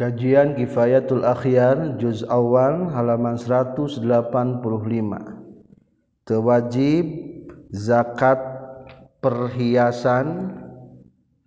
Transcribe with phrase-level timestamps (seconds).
[0.00, 4.00] Kajian Kifayatul Akhyar juz awal halaman 185.
[6.24, 7.04] Tewajib
[7.68, 8.40] zakat
[9.20, 10.56] perhiasan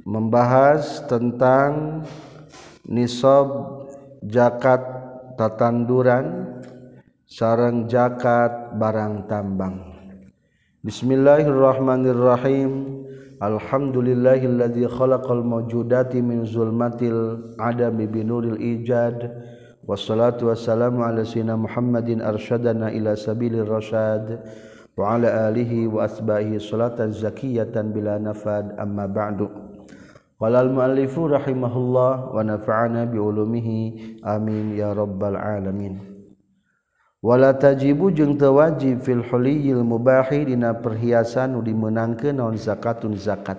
[0.05, 2.05] membahas tentang
[2.86, 3.50] nisab
[4.21, 4.85] zakat
[5.33, 6.62] tatanduran
[7.26, 9.81] sarang zakat barang tambang.
[10.85, 13.01] Bismillahirrahmanirrahim.
[13.42, 19.26] Alhamdulillahilladzi khalaqal mawjudati min zulmatil adami binuril ijad
[19.90, 24.38] wassalatu wassalamu ala sayyidina Muhammadin arsyadana ila sabilir rasyad
[24.93, 29.49] wa ala alihi wa asbahihi salatan zakiyatan bila nafad amma ba'du
[30.38, 36.12] qala al muallifu rahimahullah wa nafa'ana bi ulumihi amin ya rabbal alamin
[37.23, 43.55] wala tajibu jeung tewajib fil huliyil mubahi dina perhiasan nu dimenangkeun naon zakatun zakat.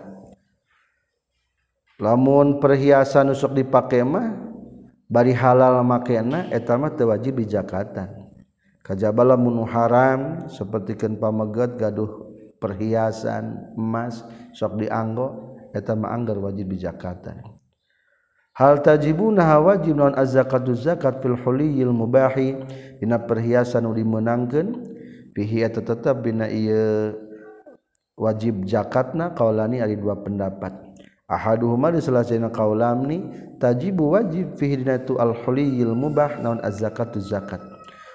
[1.97, 4.37] Lamun perhiasan nusuk dipake mah
[5.09, 8.29] bari halal makena eta mah teu wajib dijakatan.
[8.84, 12.28] Kajaba lamun haram sapertikeun pameget gaduh
[12.61, 14.21] perhiasan emas
[14.53, 17.53] sok dianggo eta mah anggar wajib dijakatan.
[18.55, 22.56] hal tajibuna wajib non az-zakatu zakat fil huliyil mubahi?
[23.02, 24.94] Dina perhiasan nu dimenangkeun
[25.34, 27.12] fihi tetep dina ieu
[28.14, 30.72] wajib zakatna qaulani ari dua pendapat.
[31.27, 33.27] Ahaduhuma di salasina qaulamni
[33.58, 37.60] tajibu wajib fihi dina tu al huliyil mubah non az-zakatu zakat.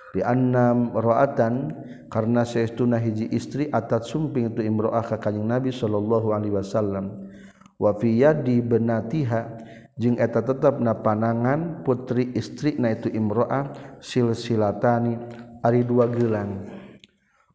[0.10, 1.70] Di annam ra'atan
[2.10, 7.30] karena saestuna hiji istri atat sumping tu imro'ah ka kanjing Nabi sallallahu alaihi wasallam.
[7.78, 9.69] Wa fi yadi benatiha
[10.00, 15.20] jeung eta tetap na panangan putri istri na itu imroah silsilatani
[15.60, 16.72] ari dua gelang.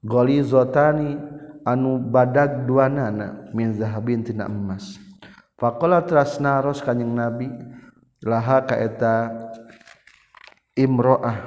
[0.05, 1.17] Golizotani
[1.65, 5.01] anu badag dua nana min zahabin tina emas.
[5.57, 7.49] Faqala trasnaros kanjing nabi
[8.21, 9.33] laha ka eta
[10.77, 11.41] imroah.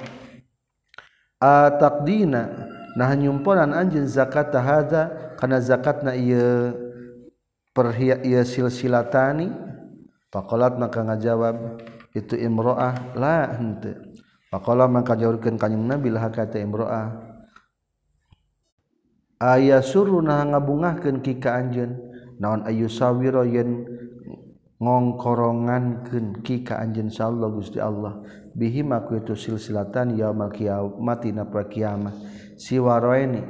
[1.38, 6.74] Ataqdina nah nyumponan anjeun zakat hadza kana zakatna ieu
[7.78, 9.54] perhia ieu silsilatani
[10.28, 13.96] Pakolat maka ngajawab itu imroah la hente.
[14.48, 17.16] Pakola maka jawabkan kanyang Nabi lah kata imroah.
[19.38, 21.96] Ayah suruh nah ngabungahkan kika anjen.
[22.38, 23.86] Naon ayu sawiro yen
[24.78, 28.22] ngongkorongankeun kika anjen insyaallah Gusti Allah
[28.54, 32.14] bihi maku itu silsilatan yaumul kiamat na kiamah
[32.58, 33.42] siwaroeni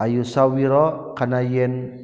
[0.00, 2.01] ayu sawiro kana yen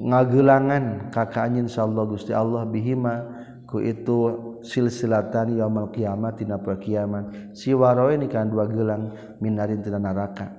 [0.00, 3.28] ngagelangan kakak anjin sallallahu gusti Allah bihima
[3.68, 4.18] ku itu
[4.64, 10.56] silsilatan yaumul kiamat tina poe kiamat siwaroe ni kan dua gelang minarin tina neraka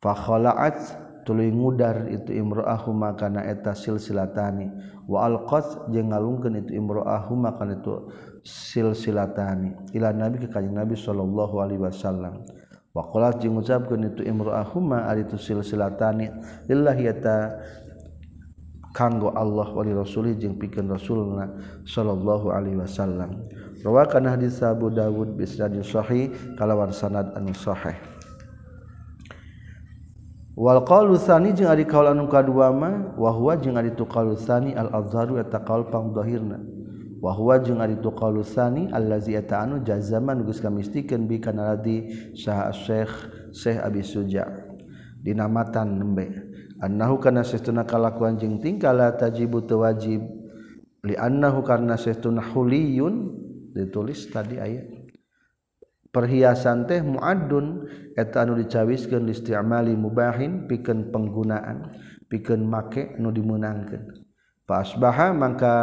[0.00, 4.72] fa khala'at tuluy ngudar itu imra'ahuma kana eta silsilatani.
[5.06, 8.08] Wa alqat jeung ngalungkeun itu imra'ahuma kana itu
[8.42, 9.94] silsilatani.
[9.94, 12.40] Ila nabi ka kanjeng nabi sallallahu alaihi wasallam.
[12.90, 16.32] Wa qalat jeung ngucapkeun itu imra'ahuma ari itu silsilatani.
[16.66, 17.62] Lillahi ta
[18.92, 21.50] kanggo Allah wali rasuli jeung pikeun rasulna
[21.86, 23.46] sallallahu alaihi wasallam.
[23.80, 26.28] Rawakan hadis Abu Dawud bi sanadin sahih
[26.60, 27.96] kalawan sanad anu sahih.
[30.60, 34.36] Wal qaulu tsani jeung ari kaul anu kadua mah wa huwa jeung ari tu qaul
[34.36, 36.60] tsani al azharu eta qaul pangdahirna
[37.16, 41.72] wa huwa jeung ari tu qaul tsani allazi eta anu jazaman geus kamistikeun bi kana
[41.72, 44.59] radi syekh Syekh Abi Suja'
[45.20, 46.26] dinamatan nembe.
[46.80, 50.24] Annahu kana sahtuna kalakuan jeung tingkah la tajibu wajib
[51.04, 53.36] li annahu karna sahtuna huliyun
[53.76, 54.88] ditulis tadi ayat
[56.08, 57.86] perhiasan teh muadun
[58.16, 61.94] eta anu dicawiskeun listi'mali isti'mali mubahin pikeun penggunaan
[62.26, 64.26] pikeun make anu dimenangkeun
[64.66, 65.74] fa asbaha mangka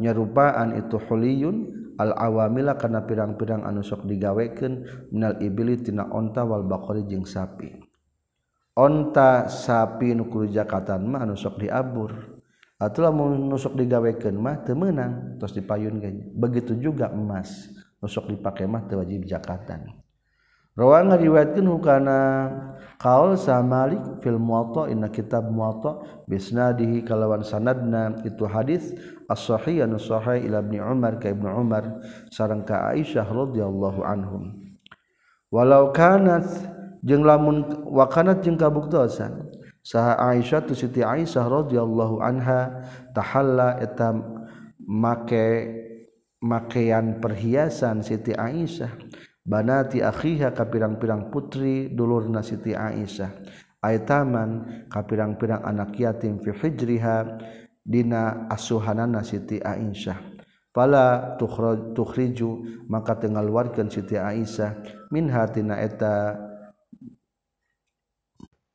[0.00, 6.66] nyarupaan itu huliyun Al awamila kana pirang-pirang anu sok digawekeun minal ibili tina onta wal
[6.66, 7.83] baqari jeung sapi.
[8.74, 12.10] onta sapi nukul jakatan mah nusok diabur.
[12.74, 17.70] Atulah mau nusok digawekan mah temenang terus dipayun ganya begitu juga emas
[18.02, 20.04] nusok dipakai mah wajib jakatan.
[20.74, 22.18] Rawang ngariwayatkeun hukana
[22.98, 28.18] kaul samalik fil muwatta inna kitab muwatta bisnadihi kalawan sanadna.
[28.26, 28.90] Itu hadis
[29.30, 34.50] as-sahih anu sahih ila Ibnu umar ka ibnu umar sareng ka aisyah radhiyallahu anhum.
[35.54, 36.73] Walau kanat
[37.04, 39.52] jeung lamun wakanat jeung kabuktosan.
[39.84, 44.16] Saha Aisyah tu Siti Aisyah radhiyallahu anha tahalla eta
[44.80, 45.68] make
[46.40, 48.88] makean perhiasan Siti Aisyah.
[49.44, 53.28] Banati akhiha ka pirang-pirang putri dulurna Siti Aisyah.
[53.84, 57.44] Aitaman ka pirang-pirang anak yatim fi hijriha
[57.84, 60.16] dina asuhanana Siti Aisyah.
[60.72, 61.36] Pala
[61.92, 64.80] tukhriju maka tengal warkan Siti Aisyah.
[65.12, 66.40] Min hatina eta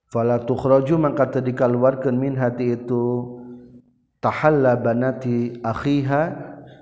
[0.10, 3.38] fala tuhraju maka tadikal warkan min hati itu
[4.20, 6.24] tahalla banati akhiha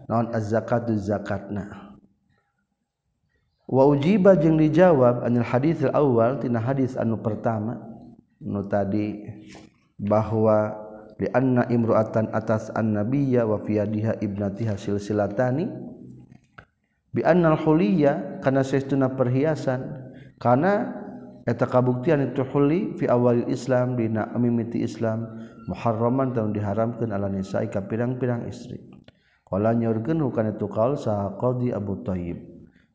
[0.07, 1.91] naon az-zakatu zakatna
[3.67, 7.83] wa ujiba jeung dijawab anil hadis al-awwal tina hadis anu pertama
[8.39, 9.27] nu tadi
[9.99, 10.71] bahwa
[11.19, 15.67] li anna imru'atan atas an-nabiyya wa fi yadiha ibnatiha silsilatani
[17.11, 21.03] bi annal huliyya kana saestuna perhiasan kana
[21.47, 25.25] eta kabuktian itu huli fi awal Islam dina mimiti Islam
[25.71, 28.83] muharraman tahun diharamkan ala nisa'i ka pirang-pirang istri.
[29.47, 32.35] Qala nyorkeun hukana itu qaul sa qadi Abu Thayyib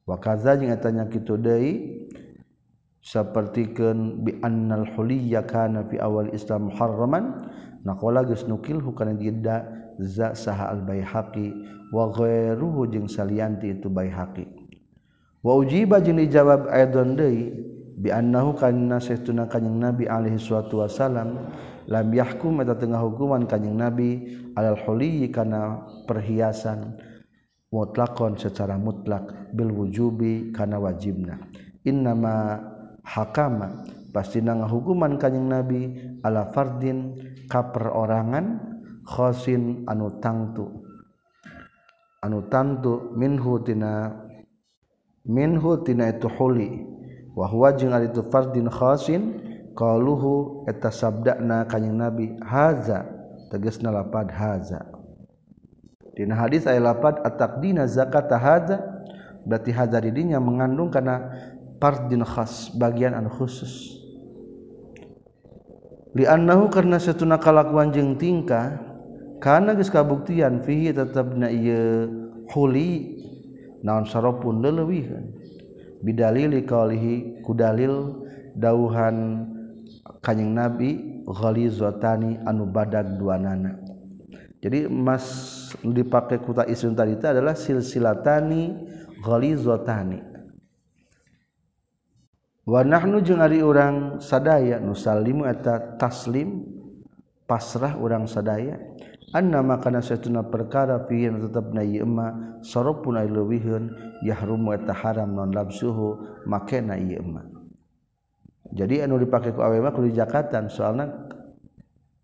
[0.05, 2.05] wa kaza jeung eta nya kitu deui
[3.01, 7.49] sapertikeun bi annal huliyya kana fi awal Islam muharraman
[7.89, 9.65] naqala geus nukil hukana jidda
[9.97, 11.57] za saha al baihaqi
[11.89, 14.45] wa ghairuhu jeung salianti itu baihaqi.
[15.41, 17.49] Wa ujiba jeung dijawab aidon deui
[17.99, 21.53] biannahu kana saytuna kanjing nabi alaihi suatu wasalam
[21.89, 26.97] lam yahkum eta tengah hukuman kanjing nabi alal huli kana perhiasan
[27.73, 31.41] mutlakon secara mutlak bil wujubi kana wajibna.
[31.83, 32.61] Innama
[33.03, 35.81] hakama pasti nang hukuman kanjing nabi
[36.23, 37.17] ala fardin
[37.49, 38.61] kaperorangan
[39.09, 40.69] khosin anu tangtu.
[42.23, 44.15] Anu tantu minhu tina
[45.27, 46.71] minhu tina itu huli.
[47.33, 49.23] wahwa jeung ari itu fardin khasin
[49.73, 53.09] qaluhu eta sabdana kanjing nabi haza
[53.49, 54.85] tegasna lapad haza.
[56.13, 58.79] Dina hadis aya lapad ataqdina zakata haza?
[59.49, 61.33] Berarti haza di dinya mengandung kana
[61.81, 63.99] fardin khas bagian anu khusus.
[66.13, 68.77] Liannahu karena satuna kalakuan jeung tingkah
[69.41, 72.07] kana geus kabuktian fihi tetep na ieu
[72.53, 73.17] huli
[73.81, 75.42] naon saropun leleuwihan
[76.03, 78.27] bidalili qaulihi kudalil
[78.59, 79.47] dauhan
[80.19, 83.79] kanjing nabi ghalizatani anu badag duanana.
[84.63, 85.25] Jadi emas
[85.83, 88.75] dipakai kuta isun tadi itu adalah silsilatani
[89.23, 90.23] ghalizatani
[92.63, 96.63] wa nahnu jeung ari urang sadaya nusallimu eta taslim
[97.47, 98.79] pasrah urang sadaya.
[99.33, 103.91] Anna makana satuna perkara fi tetepna ieu emma sarapun leuwihun
[104.21, 107.25] yahrumu eta haram non labsuhu makena ieu
[108.73, 111.13] jadi anu dipake ku awewe mah kudu jakatan soalna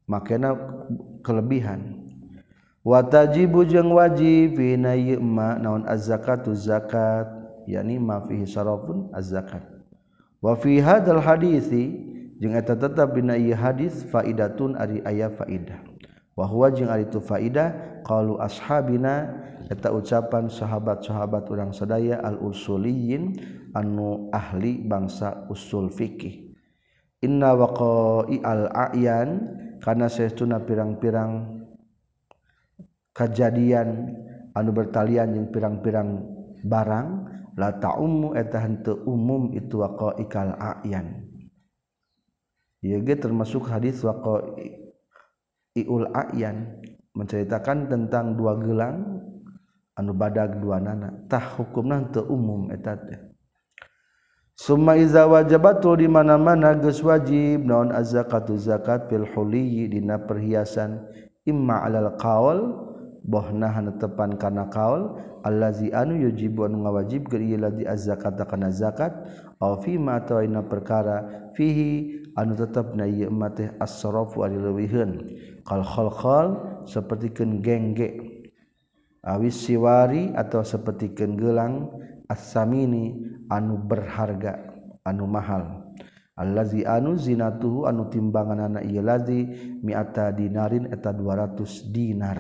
[0.09, 0.57] makena
[1.21, 2.09] kelebihan.
[2.81, 6.49] Wa tajibu jeung wajib fi na ieu emma naon zakat
[7.69, 9.61] yakni ma fihi sarafun az-zakat.
[10.41, 11.93] Wafi hadal hadisi
[12.41, 15.88] jeung eta tetap bina ieu hadis faidatun ari aya faidah
[16.39, 23.35] wahwa jeung ari itu faida qalu ashabina eta ucapan sahabat-sahabat urang sadaya al usuliyin
[23.75, 26.55] anu ahli bangsa usul fikih
[27.27, 29.29] inna waqa'i al a'yan
[29.83, 31.59] kana saestuna pirang-pirang
[33.11, 34.15] kejadian
[34.55, 36.23] anu bertalian jeung pirang-pirang
[36.63, 37.09] barang
[37.59, 41.27] la ta'ummu eta henteu umum itu waqa'ikal a'yan.
[42.79, 44.88] Ieu ge termasuk hadis waqa'i
[45.87, 46.57] waqa'iul a'yan
[47.15, 49.23] menceritakan tentang dua gelang
[49.99, 51.11] anu badag dua nana.
[51.31, 53.19] Tah hukumna teu umum eta teh.
[54.59, 61.07] Summa iza wajabatu di mana-mana geus wajib naon az-zakatu zakat fil huliyyi dina perhiasan.
[61.47, 62.75] Imma alal qaul
[63.23, 65.15] bohnah tepan kana qaul
[65.47, 69.15] allazi anu yujibu anu ngawajib ke ieu ladi az-zakat kana zakat
[69.63, 75.13] aw fi ma tawaina perkara fihi anu tetap na ieu emma teh as-sarafu ari leuwihkeun
[75.67, 76.49] kal khalqal
[76.87, 78.39] sapertikeun gengge.
[79.27, 81.91] Awis siwari atau sapertikeun gelang
[82.31, 83.19] as-samini
[83.51, 84.55] anu berharga
[85.03, 85.91] anu mahal.
[86.39, 89.43] Allazi anu zinatuhu anu timbanganna ieu lazi
[89.83, 92.39] mi'ata dinarin eta 200 dinar.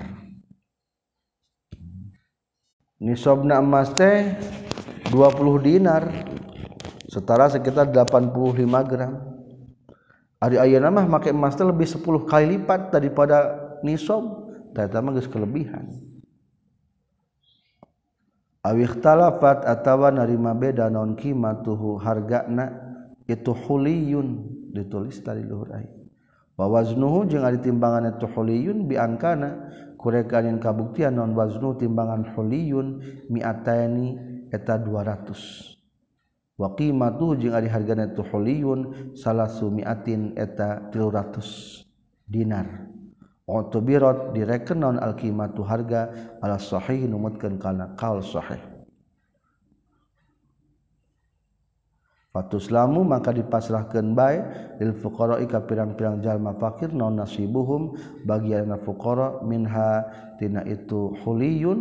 [3.03, 4.39] Nisabna emas teh
[5.11, 6.07] 20 dinar
[7.11, 9.28] setara sekitar 85 gram.
[10.39, 14.47] Ari ayeuna mah make emas teh lebih 10 kali lipat daripada nisab.
[14.71, 15.91] Tata mah geus kelebihan.
[18.63, 22.75] Awih talafat atawa narima beda non kimatuhu hargana
[23.25, 25.89] itu huliyun ditulis dari luhur ai.
[26.59, 29.51] Wa waznuhu jeung ari timbangan itu huliyun biangkana
[29.95, 34.19] kurek anin kabuktian non waznu timbangan huliyun mi'atani
[34.51, 35.78] eta 200.
[36.59, 41.87] waqimatu jeung ari hargana tu huliyun salasumiatin eta 300
[42.27, 42.91] dinar.
[43.49, 48.61] Utubirat direkenon al-qimatu harga ala sahih numutkeun kana qaul sahih.
[52.29, 54.43] Fatuslamu maka dipasrahkan baik
[54.85, 57.97] lil fuqara'i ka pirang-pirang jalma fakir non nasibuhum
[58.29, 60.05] bagianna fuqara minha
[60.37, 61.79] tina itu huliyun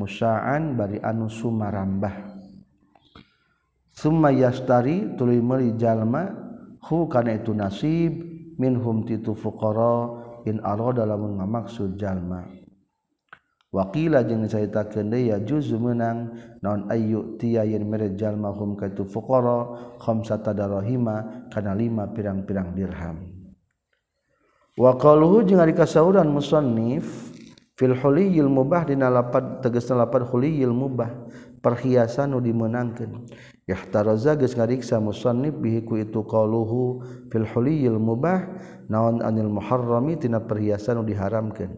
[0.00, 2.29] musya'an bari anu sumarambah.
[4.00, 6.32] Summa yastari tuluy meuli jalma
[6.88, 8.16] hu kana itu nasib
[8.56, 10.16] minhum titu fuqara
[10.48, 12.48] in arada lamun ngamaksud jalma.
[13.70, 18.88] Wakila jeung caritakeun deui ya juzu meunang naon ayu tiya yen mere jalma hum ka
[18.88, 23.30] itu fuqara khamsata darahima kana lima pirang-pirang dirham.
[24.74, 27.30] Wa qaluhu jeung ari kasauran musannif
[27.78, 31.30] fil huliyil mubah dina lapad tegasna lapad huliyil mubah
[31.62, 33.28] perhiasan nu dimenangkeun
[33.70, 38.50] Ihtaraza geus ngariksa musannif bihi ku itu qauluhu fil huliyil mubah
[38.90, 41.70] naon anil muharrami tina perhiasan nu diharamkeun.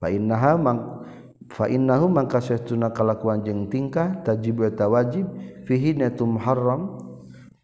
[0.00, 1.04] Fa innaha mang
[1.52, 5.28] fa innahu mangka saestuna kalakuan jeung tingkah tajib eta wajib
[5.68, 6.96] fihi natu muharram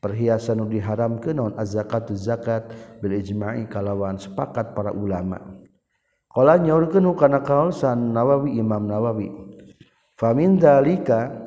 [0.04, 2.68] perhiasan nu diharamkeun naon az-zakatu zakat
[3.00, 5.40] bil ijma'i kalawan sepakat para ulama.
[6.28, 9.32] Qala nyaurkeun kana kaul San Nawawi Imam Nawawi.
[10.16, 11.41] Famin dalika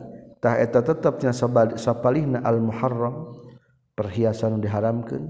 [0.46, 1.34] tah eta tetepnya
[1.74, 3.34] sapalihna al muharram
[3.98, 5.26] perhiasan diharamkeun.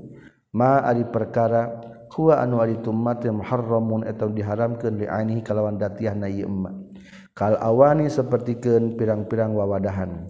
[0.51, 1.71] Ma ari perkara
[2.11, 6.75] huwa anu ari tummat muharramun eta diharamkeun li ainihi kalawan datiahna ieu emma.
[7.31, 10.27] Kal awani sapertikeun pirang-pirang wawadahan.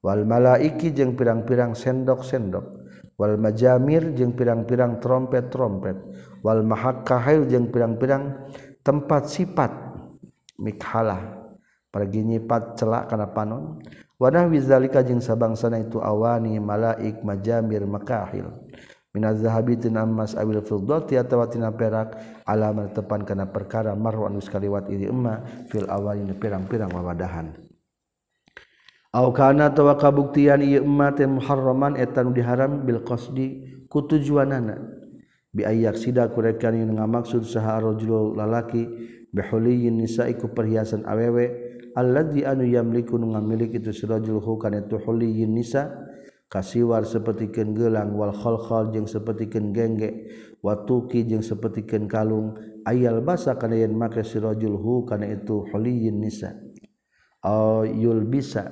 [0.00, 2.84] Wal malaiki jeung pirang-pirang sendok-sendok.
[3.16, 5.96] Wal majamir jeung pirang-pirang trompet-trompet.
[6.44, 8.52] Wal mahakkahil jeung pirang-pirang
[8.84, 9.72] tempat sifat
[10.60, 11.40] mikhalah.
[11.88, 13.80] Pergi nyipat celak kana panon.
[14.22, 18.54] Wanah wizalika sabang sabangsana itu awani malaik majamir makahil.
[19.10, 22.14] Minaz zahabi tina emas awil firdati atawa tina perak
[22.46, 27.50] alamat tepan kana perkara marwan anu ini emma fil awali pirang-pirang wawadahan.
[29.10, 34.78] Aw kana tawa kabuktian ieu emma teh muharraman eta nu diharam bil qasdi ku tujuanana.
[35.50, 38.86] Bi ayak sida kurekan yang ngamaksud saha rajul lalaki
[39.34, 45.52] bihuliyin nisa'i ku perhiasan awewe alladzi anu yamliku nu ngamilik itu sirajul hukan itu huliyin
[45.52, 45.92] nisa
[46.52, 50.28] kasiwar sapertikeun gelang wal khalkhal jeung sapertikeun gengge
[50.60, 52.52] watuki jeung sapertikeun kalung
[52.84, 56.52] ayal basa kana yen make sirajul hukan itu huliyin nisa.
[57.42, 58.70] Ayul bisa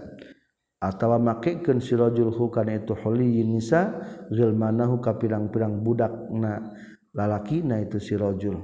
[0.79, 3.99] atawa makekeun sirajul hukan itu huliyin nisa
[4.31, 6.71] zilmanahu ka pirang-pirang budakna
[7.11, 8.61] lalaki na itu sirajul.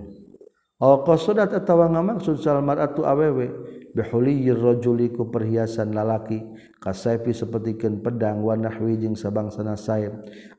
[0.78, 3.48] Al qasadat atawa ngamaksud salmaratu awewe
[3.96, 6.44] bihuliyir rajuli ku perhiasan lalaki
[6.76, 10.12] kasaifi sapertikeun pedang wa nahwi jeung sabangsana saib.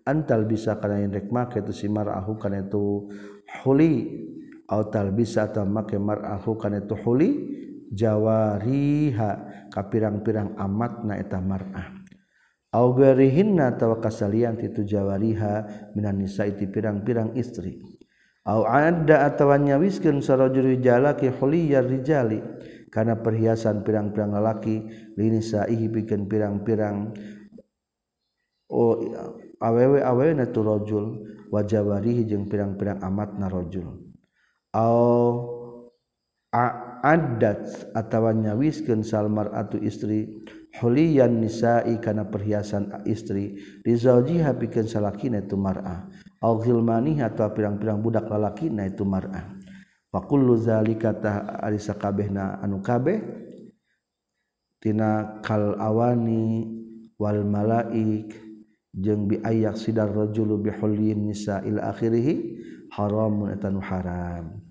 [0.10, 3.06] Antal bisa kana indek make tu si mar'ahu kana itu
[3.62, 4.26] huli.
[4.68, 7.30] Au tal bisa ta make mar'ahu kana itu huli
[7.94, 9.32] jawariha
[9.72, 11.88] kapirang pirang amat amatna eta mar'ah.
[12.76, 17.80] Au garihinna tawa kasalian titu jawariha minan nisa iti pirang-pirang istri.
[18.44, 22.44] Au adda atawa nyawiskeun sarajul rijalaki huliyar rijali
[22.88, 24.88] karena perhiasan pirang-pirang lelaki
[25.20, 27.12] lini saihi bikin pirang-pirang.
[28.72, 29.00] Oh
[29.60, 31.06] awewe awewe natu rojul.
[31.48, 34.12] Wajah warihi jeung pirang-pirang amat na rojul.
[34.76, 35.56] Au
[37.04, 40.44] adat atau nyawiskeun salmar atu istri
[40.80, 43.56] huliyan nisa'i kana perhiasan istri.
[43.84, 46.08] Di zaujiha pikeun salakina itu mar'ah.
[46.44, 49.57] Au ghilmani atau pirang-pirang budak lalakina itu mar'ah
[50.12, 52.28] fakabeh
[52.64, 53.20] anu kabeh
[54.80, 56.68] tina kalawani
[57.18, 58.34] wal malaik
[58.94, 62.58] jeung biayak sidar rajul bihullin nisa ila akhirih
[62.94, 64.62] haramun eta nu haram.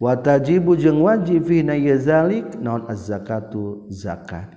[0.00, 1.60] Watajibu jeung wajib fi
[2.00, 3.84] zalik naon az-zakatu?
[3.92, 4.56] Zakat.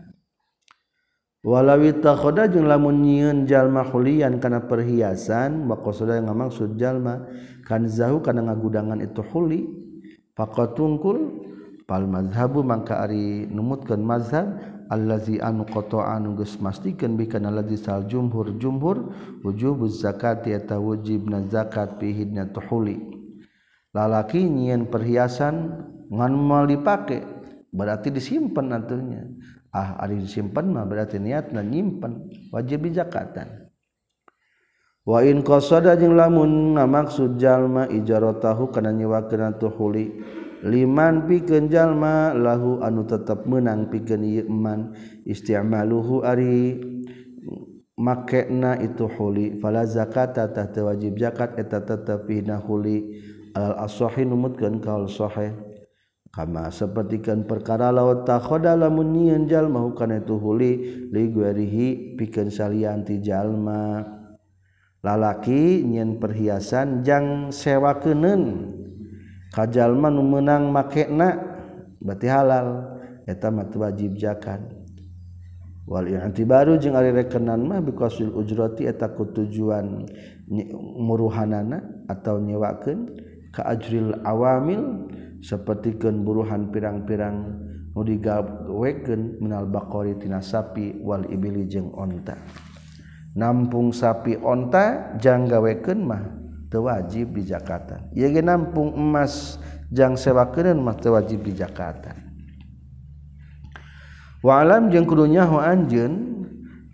[1.43, 7.27] Walawi takhoda jeung lamun nyieun jalma hulian kana perhiasan maka saudara ngamaksud jalma
[7.63, 9.67] kan zahu kana ngagudangan itu huli
[10.35, 11.47] faqatungkul
[11.87, 14.59] pal mazhabu mangka ari numutkeun mazhab
[14.91, 21.47] allazi anu qata'an geus mastikeun bi kana ladzi sal jumhur jumhur wujubuz zakati eta wujibna
[21.47, 22.99] zakat fi hidna tuhuli
[23.95, 27.23] lalaki nyieun perhiasan ngan mau dipake
[27.73, 29.23] berarti disimpan nantinya
[29.73, 33.62] ah ari disimpan mah berarti niatna nyimpen wajib zakatan
[35.03, 40.23] wain qasada jeung lamun ngamaksud jalma ijaratahu kana nyiwakeun tuhuli
[40.63, 44.95] liman pikeun jalma lahu anu tetep meunang pikeun ieu man
[45.27, 46.79] isti'maluhu ari
[47.99, 49.59] makena itu huli.
[49.59, 53.21] Fala zakata tah teu wajib zakat eta tetep pina huli.
[53.53, 55.53] Al asahi numutkeun kaul sahih.
[56.33, 63.21] Kama sapertikeun perkara law takhoda lamun nyieun jalma kana itu huli li guerihi pikeun salianti
[63.21, 64.01] jalma.
[65.03, 68.71] lalaki nyen perhiasan jang sewa kenen
[69.51, 71.37] kajallma nu menang makena
[72.01, 72.89] berarti halal.
[73.23, 74.59] Eta mata wajib zakat.
[75.87, 80.03] Wal i'tibaru jeung ari rekenan mah biqasil ujrati eta ku tujuan
[80.99, 83.15] muruhanana atau nyewakeun
[83.55, 85.07] ka ajril awamil
[85.39, 87.63] sapertikeun buruhan pirang-pirang
[87.95, 92.35] nu digawekeun minal baqari tina sapi wal ibili jeung onta.
[93.33, 96.23] nampung sapi onta jangan gawekeun mah
[96.69, 98.01] teu wajib di Jakarta.
[98.13, 102.17] ya ge nampung emas jang sewakeun mah teu wajib di Jakarta.
[104.43, 106.45] Wa alam jeung kudu nyaho anjeun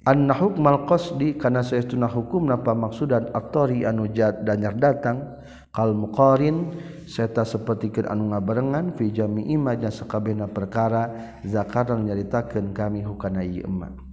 [0.05, 2.05] anna hukmal qasdi kana saestuna
[2.45, 5.41] napa maksudan atori anu jad danyar datang
[5.73, 6.77] kal muqarin
[7.09, 14.08] seta sapertikeun anu ngabarengan fi jami'i ma sakabehna perkara zakaran nyaritakeun kami hukana ieu emak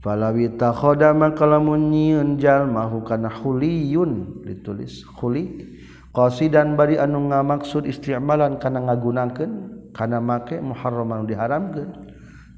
[0.00, 5.04] falawita khodama kalamun nyieun jalma hukana huliyun ditulis.
[5.20, 5.76] Huli
[6.10, 9.52] qasidan bari anu ngamaksud isti'malan kana ngagunakeun
[9.92, 11.92] kana make muharraman diharamkeun.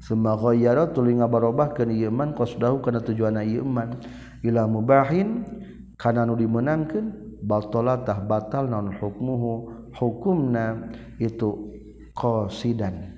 [0.03, 4.03] Summa ghayyara tuluy ngabarobahkeun ieu man qasdahu kana tujuanna ieu man
[4.43, 5.47] ila mubahin
[5.95, 11.71] kana nu dimenangkeun batala tah batal non hukmuhu hukumna itu
[12.15, 13.15] qasidan.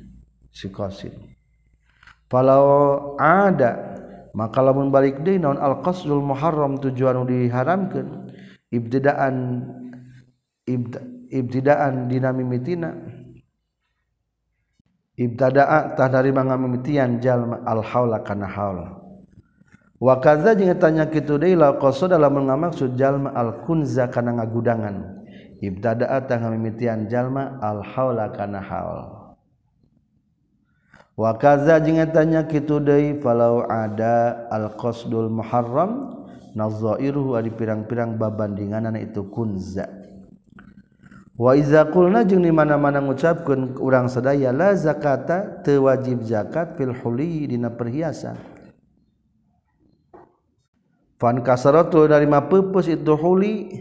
[0.55, 1.11] Si qasid.
[2.31, 3.94] Falau ada
[4.35, 8.35] maka lamun balik deui naon al qasdul muharram tujuan diharamkeun?
[8.67, 9.63] Ibtidaan
[11.31, 12.91] ibtidaan dina mimitina
[15.15, 16.35] ibtadaa tah dari
[17.23, 18.99] jalma al haula kana haula
[20.03, 25.23] wakaza jeung tanya kitu deui la qasad dalam ngamaksud jalma al kunza kana ngagudangan.
[25.55, 29.14] Ibtada'a tah ngamimitian jalma al haula kana haul
[31.15, 36.23] wakaza jeung tanya kitu deui falau ada al qasdul muharram
[36.55, 39.87] nazairuhu ari pirang-pirang babandinganana itu kunza.
[41.35, 46.95] Wa iza qulna jeung di mana-mana ngucapkeun urang sadaya la zakata teu wajib zakat fil
[46.95, 48.39] huli dina perhiasan.
[51.15, 53.71] Fan kasaratu dari ma pupus itu huli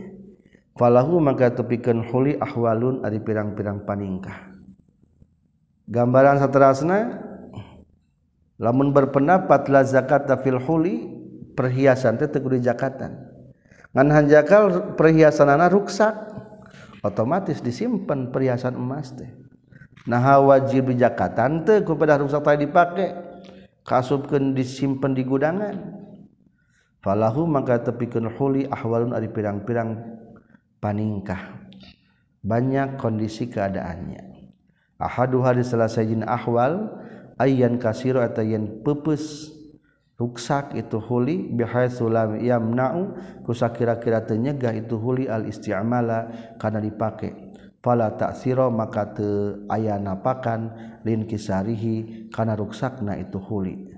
[0.79, 4.54] falahu maka tepikeun huli ahwalun ari pirang-pirang paningkah
[5.89, 7.21] gambaran saterasna
[8.57, 11.11] lamun berpendapat la zakat fil huli
[11.53, 13.31] perhiasan teh kudu zakatan.
[13.95, 16.15] Ngan hanjakal perhiasanana ruksak
[17.05, 19.31] otomatis disimpan perhiasan emas teh.
[20.09, 23.07] Nah wajib zakatan teh kepada ruksak tadi dipake
[23.87, 25.77] kasupkeun disimpan di gudangan.
[27.05, 30.01] Falahu maka tepikeun huli ahwalun ari pirang-pirang
[30.81, 31.69] paningkah.
[32.41, 34.34] Banyak kondisi keadaannya
[35.05, 36.89] ahadu hari selesaiin ahwal
[37.37, 39.53] ayyan kasiro atayen pepes
[40.17, 43.13] ruksak itu huli bihaitsulam yamna'u
[43.45, 47.53] kusa kira-kira tenyegah itu huli al isti'mala karena dipakai
[47.85, 49.29] fala ta'sira maka te
[49.69, 50.73] aya napakan
[51.05, 53.93] lin kisarihi kana ruksakna itu huli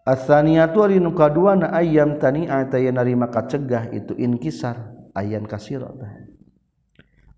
[0.00, 5.92] Asaniyatu ari nu kaduana ayam tani antayenari maka kacegah itu inkisar ayam kasiro.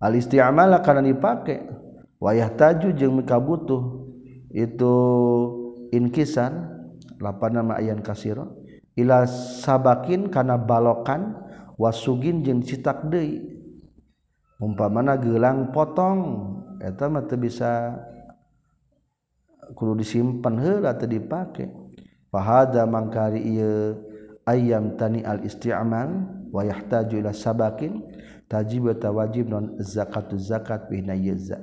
[0.03, 1.63] alistiamalah karena dipakai
[2.19, 4.03] wayah taju jeung mika butuh.
[4.53, 4.95] Itu
[5.89, 6.69] inkisan
[7.17, 8.59] la nama ayan kasiro.
[8.93, 11.33] Ila sabakin karena balokan
[11.79, 13.49] wasugin jeung citak deui.
[14.61, 17.97] Umpamana gelang potong eta mah teu bisa
[19.73, 21.73] kudu disimpan heula teu dipake.
[22.29, 23.97] Fahada mangkari ieu
[24.45, 28.05] ayam tani al isti'mal wa yahtaju ila sabakin.
[28.53, 31.57] tajib eta wajib non zakatu zakat bina yeza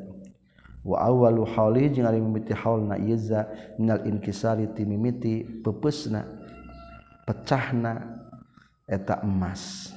[0.83, 3.47] wa awwalu hawli jeung ari mimiti haulna yeza
[3.79, 6.27] minal inkisari timimiti pepesna
[7.31, 8.19] pecahna
[8.91, 9.95] eta emas.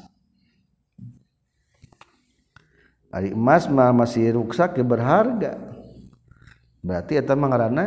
[3.14, 5.58] Ari emas mah masih ruksak ya berharga.
[6.84, 7.86] Berarti eta mah ngaranna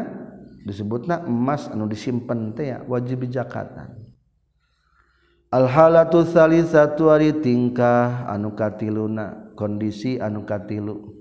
[0.67, 4.06] disebutna emas anu disimpen teh ya wajib zakatan
[5.57, 11.17] alhalatu salisatu ari tingkah anu katiluna kondisi anu katilu.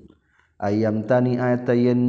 [0.59, 1.99] Ayam tani ayatayen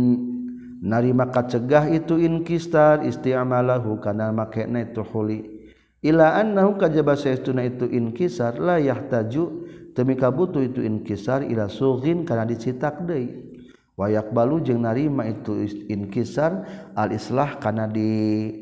[0.82, 5.70] narima kacegah itu inkistar isti'amalahu kana makna itu huli.
[6.02, 12.46] Ila annahu kajaba saestuna itu inkisar la yahtaju temi kabutuh itu inkisar ila sughin kana
[12.46, 13.54] dicitak deui.
[13.96, 18.52] Wayak balu jeung narima itu inkisar al islah kana di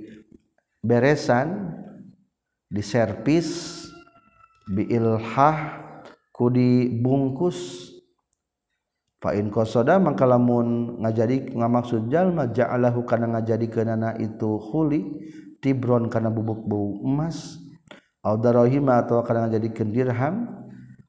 [0.79, 1.75] beresan
[2.75, 3.87] di servis
[4.67, 5.79] biilhah
[6.35, 7.87] kudi bungkus
[9.23, 15.23] fa'in kosoda lamun ngajadi ngamaksud jalma ja'alahu kana ngajadi kenana itu huli
[15.65, 17.57] tibron kana bubuk bau emas.
[18.21, 20.35] Au darahima atau kana ngajadikeun dirham.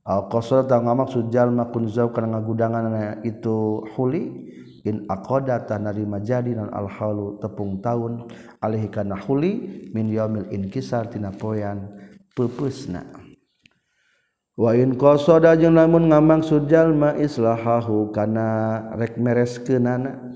[0.07, 4.53] Au kosoda ta ngamaksud jalma kunzau kana ngagudangan itu huli
[4.85, 8.29] in aqada tanarima jadi non al halu tepung tahun
[8.61, 11.89] alaihi kana huli min yaumil inkisar tina poyan
[12.37, 13.01] pepeusna
[14.55, 20.31] wa kosoda jeung lamun ngambang sujal ma islahahu kana rek mereskeunana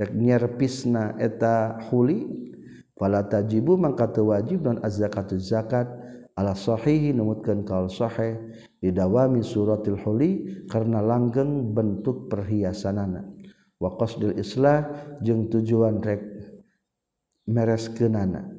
[0.00, 2.24] rek nyerpisna eta huli
[2.96, 5.88] fala tajibu mangka teu wajib non az-zakatu zakat
[6.36, 8.36] ala sahihi numutkeun kaul sahih
[8.80, 13.29] didawami suratil huli karena langgeng bentuk perhiasanana
[13.80, 14.84] wa qasdul islah
[15.24, 16.20] jeung tujuan rek
[17.48, 18.52] mereskeunana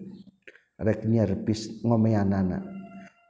[0.82, 2.66] rek nyerpis ngomeanana.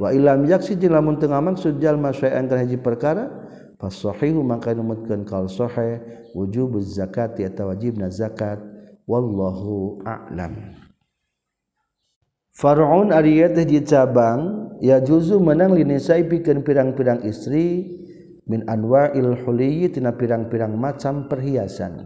[0.01, 3.29] Wa ilam yaksi dilamun teu ngamaksud jalma sae ka haji perkara
[3.77, 6.01] fas sahihu maka numutkeun kal sahih
[6.33, 8.57] wujubuz zakati atawa wajibna zakat
[9.05, 10.73] wallahu a'lam.
[12.55, 18.00] Far'un ari teh di cabang ya juzu menang linisai pikeun pirang-pirang istri
[18.51, 22.03] min anwa ilhuliyi tina pirang-pirang macam perhiasan.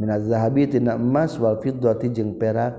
[0.00, 2.72] Minat zahabi tina emas wal fiddati jeung perak.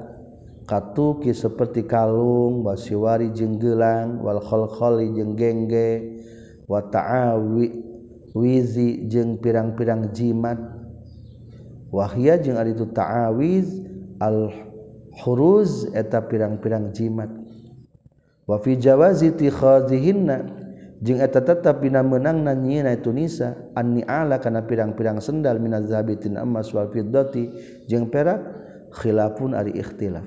[0.66, 6.24] Katuki seperti kalung basiwari jeung gelang wal khalkhali jeung gengge
[6.72, 7.68] wa ta'awi
[8.34, 10.58] wizi jeung pirang-pirang jimat.
[11.94, 13.70] Wahya jeung ari itu ta'awiz
[14.18, 14.50] al
[15.22, 17.30] huruz eta pirang-pirang jimat.
[18.48, 20.63] Wa fi jawazi tikhazihinna
[21.04, 25.92] jeung eta tetep dina meunangna nyieuna e itu nisa anni ala kana pirang-pirang sendal minaz
[25.92, 27.52] zabitin emas wal fiddati
[27.92, 28.40] jeung perak
[28.96, 30.24] khilafun ari ikhtilaf.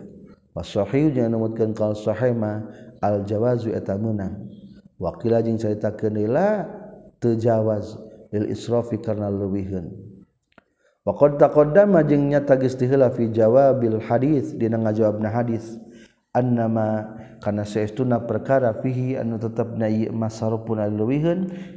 [0.52, 2.36] Wasahih jeung numutkeun qal sahih
[3.00, 4.52] al jawazu eta menang
[5.00, 6.68] waqila jeung caritakeun la
[7.20, 7.96] teu jawaz
[8.32, 9.92] lil israfi karna leuwihkeun
[11.08, 15.80] wa qad taqaddama jeung nyata geus diheula fi jawabil hadis dina ngajawabna hadis.
[16.44, 19.88] Nama karena sayauna perkara fihi anu tetap na
[20.64, 20.79] pun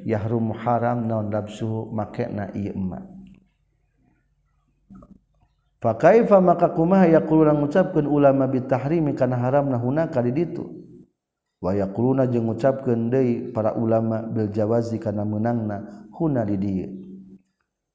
[0.03, 2.51] yarum haram naon nafsu make na
[5.79, 10.67] Pakaifa maka kumaha yaquluna ngucapkeun ulama bitahrimi kana haramna hunaka di ditu.
[11.63, 16.91] Wa yaquluna jeung ngucapkeun deui para ulama bil jawazi kana meunangna huna di dieu.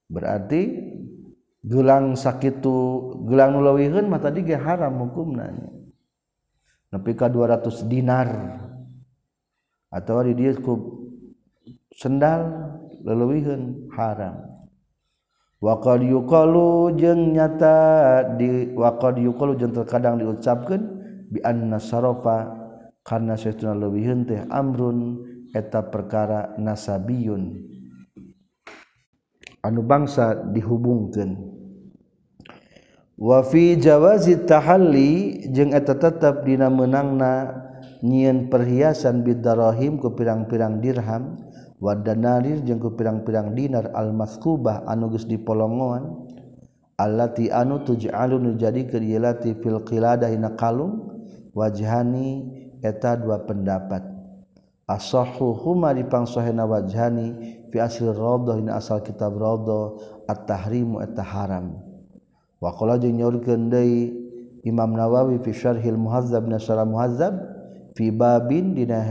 [0.08, 0.80] Berarti
[1.60, 5.52] gelang sakitu gelang nu leuwihkeun mah tadi ge haram hukumna.
[6.94, 8.30] nepi ka 200 dinar.
[9.90, 10.74] Atau di dieu ku
[11.90, 12.46] sendal
[13.02, 14.54] leuwiheun haram.
[15.58, 17.78] Wa qad yuqalu jeung nyata
[18.34, 20.82] di wa qad yuqalu jeung terkadang diucapkeun
[21.30, 22.52] bi anna sarafa
[23.06, 25.22] karena saestuna leuwiheun teh amrun
[25.54, 27.70] eta perkara nasabiyun.
[29.62, 31.53] Anu bangsa dihubungkeun.
[33.18, 37.62] wafi Jawazi tahalli jeung eta tetap dina menangna
[38.04, 41.38] nyiin perhiasan bidarrahim ku pirang-pirang dirham.
[41.84, 46.32] Wadanarir jeung ku pirang-pirang dinar almaskubah anuges dipolongoan.
[46.94, 51.10] Allati anu tuj'alu jadi kerilati fil qilada hina kalung
[51.52, 52.46] wajhani
[52.80, 54.06] eta dua pendapat.
[54.86, 59.98] Asahhu huma dipangsohena wajhani fi asli rawdah hina asal kitab radha
[60.30, 61.93] at-tahrimu eta haram.
[62.64, 64.08] Wakola jeung nyorkeun deui
[64.64, 67.36] Imam Nawawi fi Syarhil Muhazzab na Syarah Muhazzab
[67.92, 69.04] fi babin dina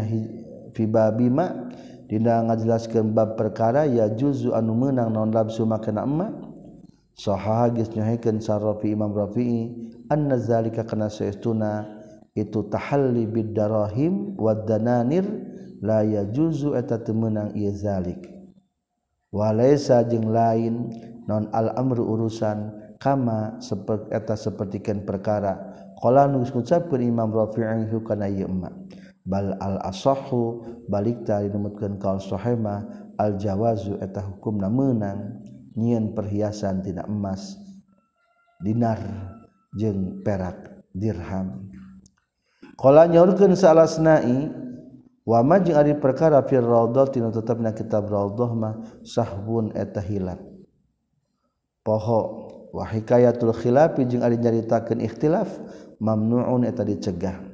[0.73, 1.69] fi babi ma
[2.09, 6.33] dina ngajelaskeun bab perkara ya juzu anu meunang naon labsu make na emma.
[7.13, 9.69] Sahaha geus nyahekeun Sarrafi Imam Rafi'i
[10.09, 11.85] anna zalika kana saestuna
[12.33, 15.21] itu tahalli bid darahim wad dananir
[15.85, 18.33] la yajuzu eta teu meunang ieu zalik.
[19.29, 20.89] Walaisa jeung lain
[21.29, 25.59] non al amru urusan kama seperti eta sapertikeun perkara.
[25.99, 28.47] Qala nu ngucapkeun Imam Rafi'i kana ieu
[29.23, 32.83] bal al asahu balik tari numutkeun kaul sahema
[33.15, 35.39] al jawazu eta hukumna meunang
[35.79, 37.55] nyieun perhiasan tina emas
[38.59, 38.99] dinar
[39.79, 41.71] jeung perak dirham.
[42.75, 44.51] Qala nyaurkeun salasnai
[45.23, 48.75] wa ma jeung ari perkara fil raudhah tina tetepna kitab raudhah mah
[49.07, 50.43] sahbun eta hilap.
[51.79, 52.42] Poho
[52.73, 55.47] wa hikayatul khilafi jeung ari nyaritakeun ikhtilaf
[56.01, 57.53] mamnuun eta dicegah.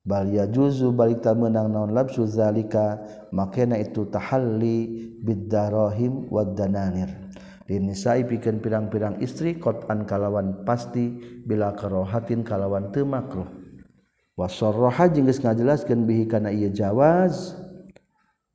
[0.00, 3.02] Balia juzu balita menang naon labsu zalika
[3.34, 7.12] makena itu tahalli biddarahim wadananir
[7.68, 13.46] dinisai pikeun pirang-pirang istri kotan kalawan pasti bila karohatin kalawan teu makruh.
[14.40, 17.60] Wasarraha jeung geus ngajelaskeun bihi kana ieu jawaz.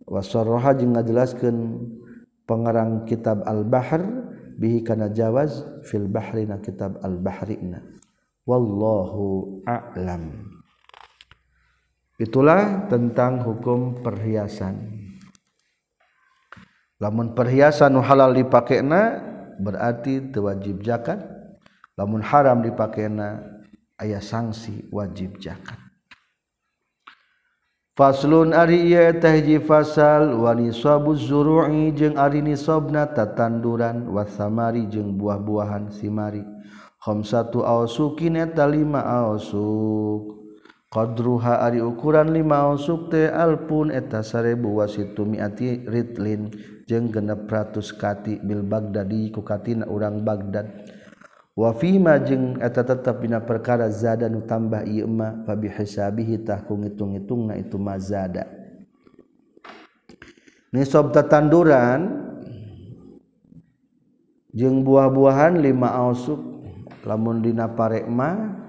[0.05, 1.81] Wasroha ngajelaskan
[2.45, 3.41] pengarang kitab
[4.55, 7.83] bihi kana jawaz fil bahrina kitab al bahrina.
[8.45, 10.53] Wallahu a'lam.
[12.15, 15.03] Itulah tentang hukum perhiasan.
[17.03, 19.19] Lamun perhiasan nu halal dipakena
[19.59, 21.19] berarti tewajib zakat.
[21.99, 23.43] Lamun haram dipakena
[23.99, 25.84] ayah sanksi wajib zakat.
[27.95, 35.15] Faslun ari ieu teh hiji fasal wa nisabu zuru'i jeung ari nisabna tatanduran wasamari jeung
[35.15, 36.43] buah-buahan simari.
[36.99, 40.27] Khamsatu awsukin eta lima awsuk.
[40.91, 46.51] Qadruha ari ukuran lima awsuk teh alpun eta 1000 wasitu mi'ati ritlin
[46.91, 50.67] jeung genep ratus kati bil Baghdadi ku katina urang Baghdad.
[51.55, 57.55] wafima jeung eta tetap bina perkara zada nu tambah ieu mah fabihisabihi tah ku ngitung-ngitungna
[57.55, 58.43] itu mah zada.
[60.75, 62.27] Nisab tatanduran
[64.51, 66.43] jeung buah-buahan lima ausuk
[67.07, 68.59] lamun dina parek mah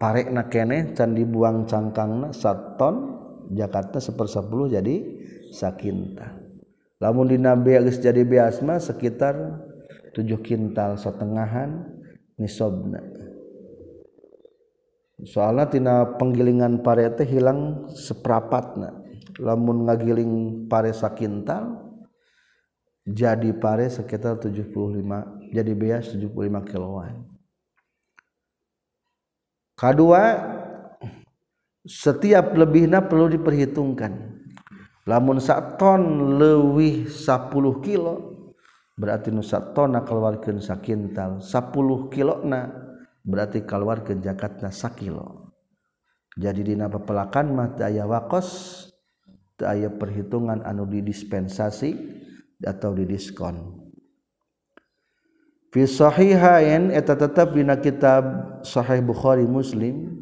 [0.00, 3.20] parekna keneh can dibuang cangkangna saton
[3.52, 5.20] Jakarta sepersepuluh jadi
[5.52, 6.40] sakinta.
[6.96, 9.36] Lamun dina beas jadi beas mah sekitar
[10.40, 11.84] kintal setengahan
[12.40, 13.04] nisobna
[15.24, 18.92] salattina penggilingan parete hilang seprapatna.
[19.40, 21.84] Lamun ngagiling paresa kintal
[23.06, 24.72] jadi pare sekitar 75
[25.52, 27.24] jadi beas 75 kiloan.
[29.76, 30.22] Kedua
[31.84, 34.40] setiap lebihnya perlu diperhitungkan.
[35.06, 38.35] Lamun sak ton lewih 10 kilo
[38.96, 42.72] berarti nusatona keluarkan sakintal 10 kilona
[43.20, 45.52] berarti keluarkan jakatna sakilo.
[46.36, 48.48] Jadi dina pelakan mah ayah wakos
[49.64, 51.96] ayah perhitungan anu didispensasi
[52.60, 53.84] atau didiskon.
[55.72, 58.24] Fi sahihain eta tetap dina kitab
[58.64, 60.12] sahih Bukhari Muslim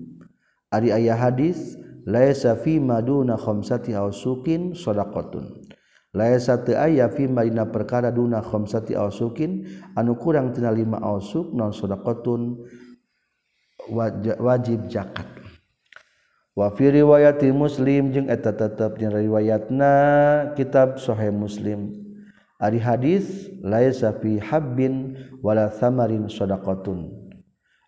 [0.71, 5.74] ari aya hadis laisa fi maduna khamsati ausukin sadaqatun.
[6.15, 9.67] laisa satu aya fimadina perkara duna khamsati ausukin
[9.99, 12.63] anu kurang tina lima ausuk non sodakoun
[14.39, 15.27] wajib zakat.
[16.55, 19.93] Wa fi riwayati muslim jeung eta tetep jeung riwayatna
[20.55, 21.91] kitab sahih muslim.
[22.63, 27.11] Ari hadis laisa fi habbin wala samarin sadaqatun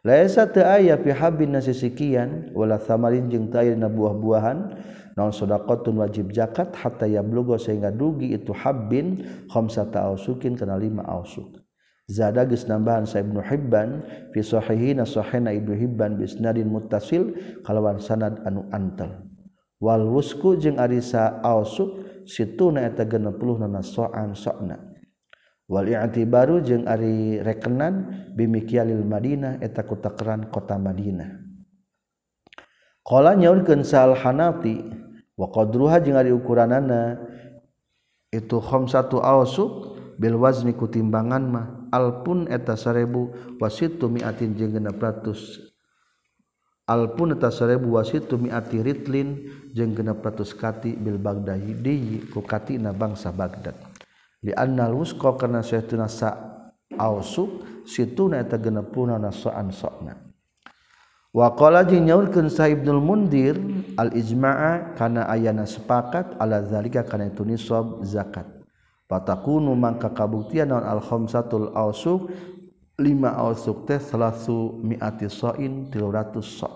[0.03, 4.75] laisa teu aya fi habbin nasisikian wala samarin jeung teu aya buah-buahan
[5.16, 11.66] naon sedaqatun wajib zakat hatta yablugo sehingga dugi itu habbin khamsata ausukin kana lima ausuk
[12.07, 17.35] Zada geus nambahan sa Ibnu Hibban fi sahihina sahihna Ibnu Hibban bi isnadin muttasil
[17.66, 19.26] kalawan sanad anu antel.
[19.83, 24.79] Wal wusku jeung arisa ausuk situna eta 60 na so'an so'na.
[25.66, 31.42] Wal i'tibaru jeung ari rekenan bimikyalil Madinah eta kutakeran kota Madinah.
[33.02, 34.79] Qala nyaurkeun sal Hanafi
[35.37, 37.20] waqadruha jeung ari ukuranana.
[38.33, 41.66] Itu khamsatu awsuk bil wazni ku timbangan mah.
[41.94, 45.66] Alpun eta 1000 wasitu mi'atin jeung 600
[46.87, 53.75] Alpun eta sarebu wasitu mi'ati ritlin jeung 600 kati bil Baghdadi ku katina bangsa Baghdad.
[54.46, 56.31] Li annal wusqa kana saytuna sa
[56.94, 60.14] awsuk situna eta genepuna nasaan sokna
[61.37, 63.61] Wakola jeng nyaurkeun Sa'ibnul Mundir
[64.01, 68.49] al ijma'a kana ayana sepakat ala zalika kana itu nisab zakat.
[69.05, 72.33] Patakunu mangka kabuktian naon al khamsatul ausuk
[72.96, 76.72] lima ausuk teh salasu mi'ati sa'in 300 sa'.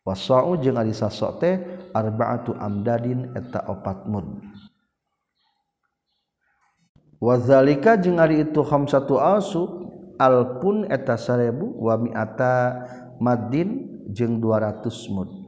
[0.00, 1.60] Wasa'u jeung ari sa' teh
[1.92, 4.48] arba'atu amdadin eta opat mud.
[7.20, 12.56] Wazalika jeung ari itu khamsatu ausuk alpun eta 1000 wa mi'ata
[13.24, 15.44] Madin jeung 200 mud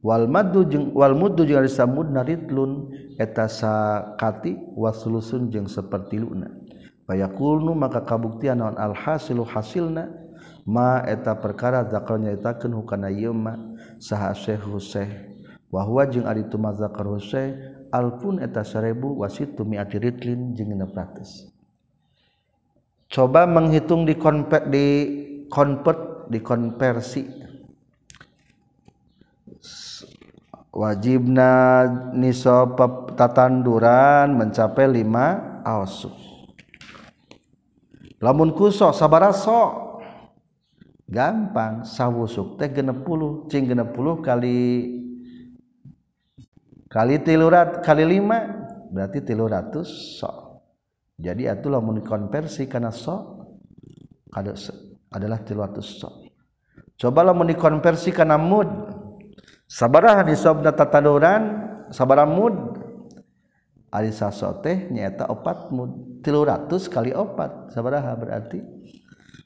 [0.00, 2.88] Wal madu jeung wal muddu jeung ari mud naritlun
[3.20, 6.48] eta sakati waslusun jeung seperti luna.
[7.04, 10.08] Bayakulnu maka kabuktian naon alhasilu hasilna
[10.64, 15.36] ma eta perkara zakar nyaritakeun hukana ieu ma saha Syekh Husain.
[15.68, 17.60] Wa huwa jeung ari tuma zakar Husain
[17.92, 21.52] alfun eta 1000 wasitu mi'ati ritlin jeung 600.
[23.12, 24.86] Coba menghitung di konvert di
[25.52, 27.50] convert dikonversi.
[30.70, 31.82] Wajibna
[32.14, 32.78] niso
[33.18, 36.14] tatanduran mencapai lima aosu
[38.22, 39.98] lamun kuso sabaraso
[41.10, 44.94] gampang sawusuk teh genep puluh cing genep puluh kali
[46.86, 50.62] kali tilurat kali lima berarti tiluratus so.
[51.18, 53.42] Jadi atuh lamun konversi karena so
[54.30, 54.54] kada
[55.10, 56.30] adalah tilu ratus sok
[57.00, 58.68] cobalah menikonversi karena mood.
[59.70, 61.42] Sabaraha di sobda tataduran
[61.88, 62.76] sabara mood.
[63.90, 66.20] Arisa soteh nyata opat mood.
[66.20, 67.72] Tilu ratus kali opat.
[67.72, 68.60] Sabaraha berarti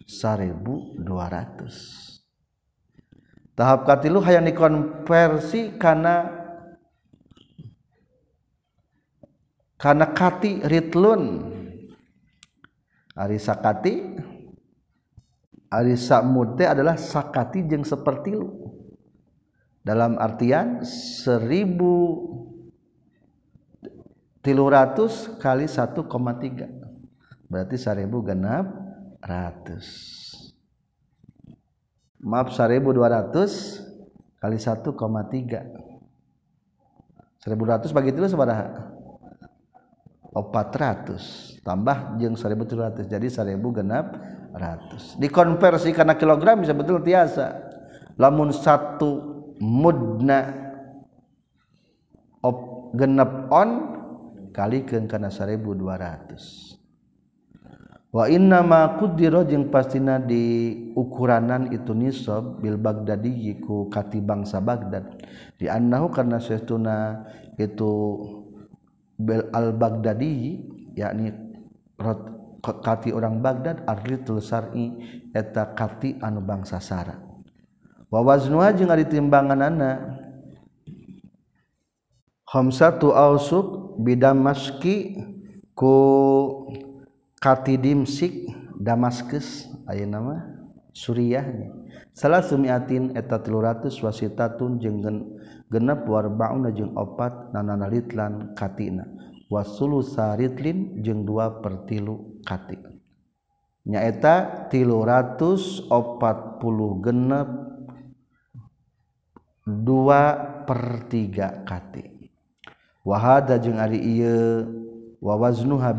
[0.04, 2.02] seribu dua ratus.
[3.54, 6.26] Tahap katilu hayang dikonversi karena
[9.78, 11.22] karena kati ritlun.
[13.14, 13.94] Ari sakati
[15.74, 18.70] ari samud teh adalah sakati jeng seperti lu.
[19.84, 22.24] Dalam artian seribu
[24.40, 26.08] tilu ratus kali 1,3
[27.50, 28.64] berarti seribu genap
[29.20, 29.88] ratus.
[32.24, 33.84] Maaf seribu dua ratus
[34.40, 34.96] kali 1,3
[37.44, 38.94] seribu ratus bagi tilu sebaraha
[40.34, 41.24] opat oh, ratus.
[41.60, 43.06] Tambah jeng seribu tilu ratus.
[43.06, 44.16] Jadi seribu genap
[44.54, 45.18] ratus.
[45.18, 47.74] Dikonversi karena kilogram bisa betul tiasa.
[48.14, 50.54] Lamun satu mudna
[52.42, 53.70] op, genep on
[54.54, 56.74] kali ke karena 1200
[58.14, 64.62] wa inna ma kudiro jeung pastina di ukuranan itu nisob bil bagdadi ku kati bangsa
[64.62, 65.18] bagdad
[65.58, 67.26] di annahu karena sesuna
[67.58, 68.22] itu
[69.18, 70.62] bil al bagdadi
[70.94, 71.34] yakni
[71.98, 72.33] rot
[72.64, 74.86] kekati orang Baghdad arlitlsari
[75.36, 77.20] eta kati anu bangsa Sara
[78.08, 79.98] wawazwa jeung ada timbangan anak
[82.54, 85.20] ausuk bidam maski
[85.74, 85.96] ku
[87.42, 90.54] kati dimsik Damaskus aya nama
[90.94, 91.74] Suriahnya.
[92.14, 95.02] Salah sumiatin eta teluratus wasitatun jeung
[95.66, 99.02] genep warbauna jeung opat nananalitlan katina.
[99.52, 101.84] wasulu saritlin jeung dua per
[102.44, 102.78] kati.
[103.84, 107.48] Nyaeta tilu ratus opat puluh genep
[109.68, 110.22] dua
[110.64, 112.32] per tiga kati.
[113.04, 114.64] Wahada jeung ari iya
[115.20, 115.92] wawaznuha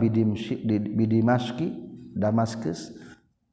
[0.97, 1.69] bidimaski
[2.17, 2.89] damaskus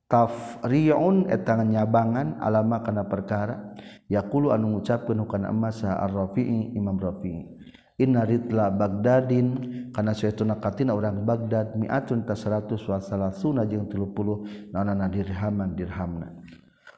[0.08, 3.76] tafriun etang nyabangan alama kana perkara
[4.08, 7.60] yaqulu anu ngucapkeun hukana emas sa ar-rafi'i imam rafi'i.
[8.00, 9.46] Inaritla Bagdadin
[9.92, 16.32] karena suatu nakatina orang Baghdad miatun ta 100 wasalah sunnah jeung 30 nanana dirhaman dirhamna.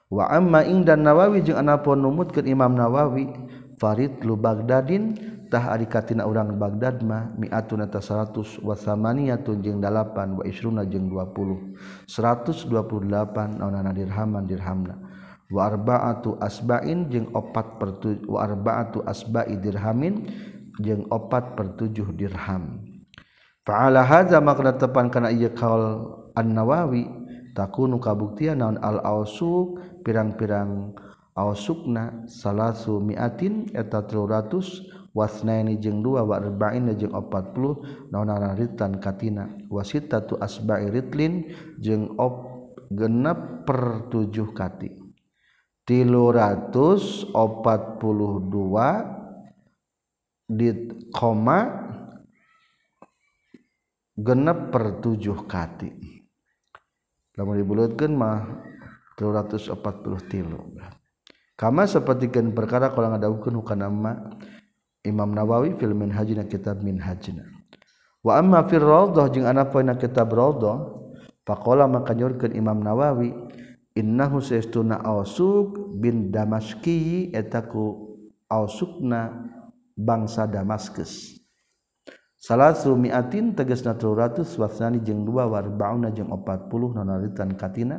[0.07, 3.27] Wa amma ing dan Nawawi jeung anapun numutkeun Imam Nawawi
[3.75, 5.19] faridlu Bagdadin
[5.51, 11.11] tah ari katina urang Baghdad mah miatun ta 100 wasamaniyatun jeung 8 wa isruna jeung
[11.11, 14.95] 20 128 naonana dirhaman dirhamna.
[15.51, 20.25] Wa arba'atu asba'in jeung opat pertu wa arba'atu asba'i dirhamin
[20.83, 22.83] jeung opat pertujuh dirham.
[23.65, 25.83] Faala haza makna tepan kana ieu kaul
[26.37, 27.09] an-nawawi
[27.57, 30.93] takunu kabuktian naon al-ausuk pirang-pirang
[31.33, 39.49] ausukna salasu miatin eta 300 wasnaini jeung dua wa arba'in jeung 40 naonaran ritan katina.
[39.73, 41.49] Wasita tu asba'i ritlin
[41.81, 42.53] jeung op
[42.93, 44.93] genep per tujuh kati.
[45.85, 49.05] Tilu ratus opat puluh dua
[50.45, 51.89] dit koma
[54.15, 55.91] genep per tujuh kati.
[57.35, 58.47] Lamun dibulatkan mah
[59.19, 60.79] 340 tilu.
[61.55, 64.35] Kama sapertikeun perkara kalau ngadawuhkeun hukana nama
[65.07, 67.47] Imam Nawawi fil minhajina kitab minhajina.
[68.23, 70.83] Wa amma fil rawdah jeung ana poe kitab rawdah
[71.47, 73.35] faqala maka nyorkeun Imam Nawawi
[73.95, 78.19] innahu saestuna ausuk bin damaski etaku
[78.51, 79.54] ausukna
[79.95, 81.39] bangsa Damaskus.
[82.37, 87.99] Salat rumiatin teges 300 wasani jeung dua warbauna jeung opat puluh nonalitan katina.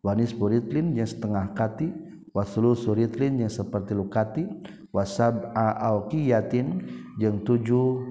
[0.00, 1.92] Wanis buritlin yang setengah kati.
[2.34, 4.48] Wasulu suritlin yang seperti lukati.
[4.88, 6.80] Wasab aokiyatin
[7.20, 8.08] jeung tujuh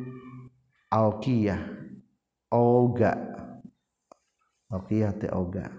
[0.94, 1.58] aokiyah
[2.54, 3.18] oga
[4.70, 5.74] aokiyah te oga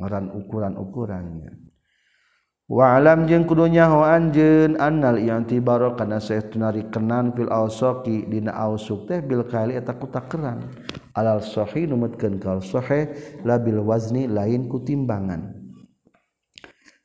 [0.00, 1.69] ngaran ukuran-ukurannya.
[2.70, 9.18] Walam jeung kudunya ho anjeun annal i'tibaro kana saestuna rikenan fil awsaqi dina ausuk teh
[9.18, 10.70] bil kali eta kutakeran
[11.18, 13.10] alal sahih numutkeun kal sahih
[13.42, 15.50] la bil wazni lain kutimbangan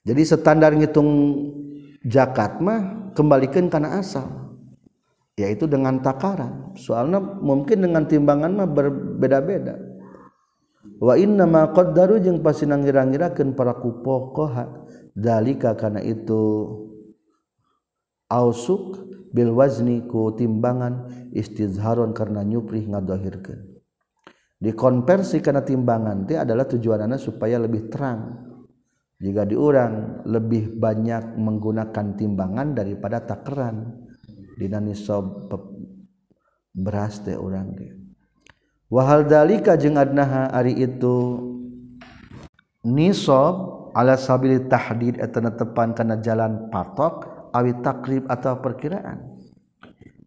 [0.05, 1.09] jadi standar ngitung
[2.05, 4.45] zakat mah kembalikan karena asal
[5.35, 6.77] yaitu dengan takaran.
[6.79, 9.75] Soalnya mungkin dengan timbangan mah berbeda-beda.
[11.01, 14.85] Wa inna ma qaddaru jeung pasti nangira-ngirakeun para kupokoha
[15.15, 16.43] dalika karena itu
[18.27, 23.67] ausuk Bil wazniku timbangan istizharun karena nyupri ngadohirkan.
[24.63, 28.31] Dikonversi karena timbangan dia adalah tujuan anak supaya lebih terang.
[29.19, 34.07] Jika diurang lebih banyak menggunakan timbangan daripada takeran.
[34.55, 35.51] Dinani sob
[36.75, 37.95] beras teh orang dia
[38.91, 41.39] wahal dalika jeung adnaha ari itu
[42.83, 49.39] nisab ala sabili tahdid etana tepan kana jalan patok awi takrib atau perkiraan.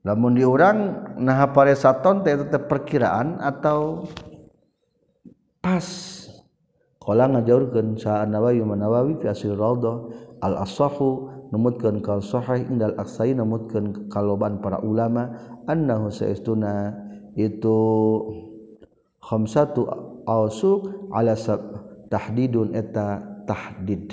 [0.09, 0.79] Lamun diurang
[1.21, 4.09] nah pare saton teh tetep perkiraan atau
[5.61, 5.85] pas.
[6.97, 10.13] Kala ngajawurkeun sa an-nawawi manawawi fi asir raudhah
[10.45, 15.33] al asahu numutkeun kal sahih indal aksai numutkeun kaloban para ulama
[15.65, 16.93] annahu saistuna
[17.33, 17.77] itu
[19.25, 19.89] khamsatu
[20.29, 21.61] ausuk ala sab
[22.13, 24.13] tahdidun eta tahdid.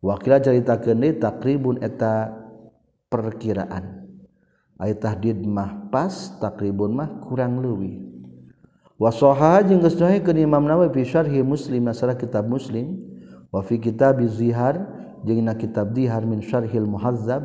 [0.00, 2.32] Wakila cerita kene takribun eta
[3.12, 4.08] perkiraan.
[4.80, 6.08] Ay tahdid mah pas
[6.40, 8.00] takribun mah kurang leuwih.
[8.96, 12.96] Wasoha jeung geus ke Imam Nawawi fi syarhi Muslim masalah kitab Muslim.
[13.52, 14.80] Wa fi kitab zihar
[15.28, 17.44] jeung na kitab zihar min syarhil muhazzab.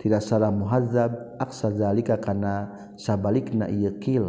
[0.00, 4.24] Tidak salah muhazzab aksa zalika kana sabalikna ieu qil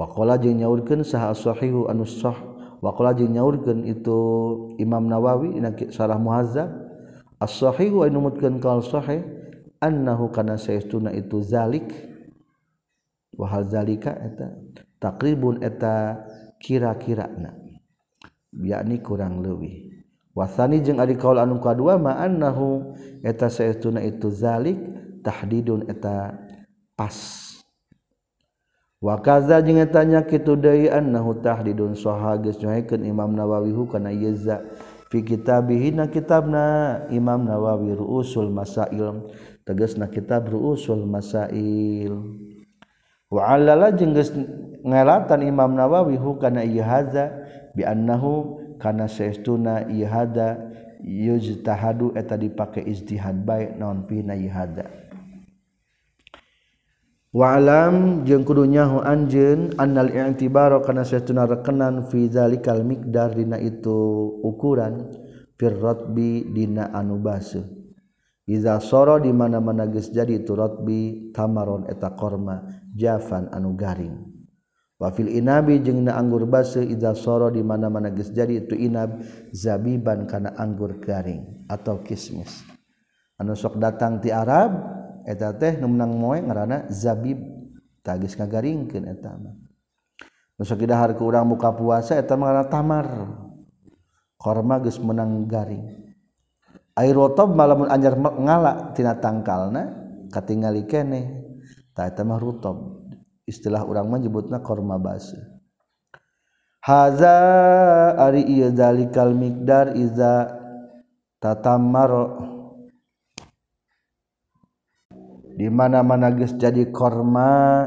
[0.00, 2.49] wa qala jeung nyaurkeun saha sahihu anu sah
[2.80, 4.18] wakola jeung nyaurkeun itu
[4.80, 6.68] Imam Nawawi dina sarah Muhazzab
[7.40, 9.20] as-sahih wa numutkeun kal sahih
[9.80, 11.88] annahu kana saestuna itu zalik.
[13.36, 14.52] Wa hal zalika eta?
[15.00, 16.20] Takribun eta
[16.60, 17.56] kira-kirana
[18.52, 20.04] yakni kurang leuwih.
[20.36, 22.92] Wasani jeung ari kaul anu kadua ma annahu
[23.24, 24.76] eta saestuna itu zalik
[25.24, 26.36] tahdidun eta
[26.92, 27.49] pas.
[29.00, 32.60] wakaza jeung tanya kitu deui annahu tahdidun saha geus
[33.00, 34.60] Imam Nawawi kana yeza
[35.08, 39.24] fi kitabihi na kitabna Imam Nawawi ruusul masail
[39.64, 42.12] tegasna kitab ruusul masail.
[43.32, 44.36] Wa alala jeung geus
[44.84, 47.32] ngelatan Imam Nawawi hukana ieu haza
[47.72, 50.60] bi annahu kana saestuna ieu hada
[51.00, 54.52] yujtahadu eta dipake ijtihad bae naon pina ieu
[57.30, 65.06] walam jeung kudunyahu anjeun annal i'tibaro kana satuna rekenan fi zalikal miqdar dina itu ukuran
[65.54, 67.62] fir ratbi dina anu baseuh
[68.50, 74.26] iza soro di mana-mana geus jadi itu ratbi tamaron eta korma jafan anu garing.
[75.00, 79.22] Wa fil inabi jeung na anggur baseuh iza soro di mana-mana geus jadi itu inab
[79.54, 82.66] zabiban kana anggur garing atau kismis.
[83.38, 84.99] Anu sok datang ti Arab
[85.30, 87.38] eta teh nu menang moe ngaranna zabib
[88.02, 89.54] tagis ngagaringkeun eta mah.
[90.58, 93.06] Nu sakidahar ku urang buka puasa eta mah tamar.
[94.34, 96.10] Korma geus menang garing.
[96.98, 99.94] Air rotob malamun anjar ngala tina tangkalna
[100.34, 101.24] katingali keneh.
[101.94, 103.06] Ta eta mah rutob.
[103.46, 105.60] Istilah urang mah nyebutna korma basi
[106.80, 107.36] haza
[108.16, 110.48] ari ieu zalikal miqdar iza
[111.36, 112.49] tatamaro
[115.60, 117.84] dimana-mana guys jadi korma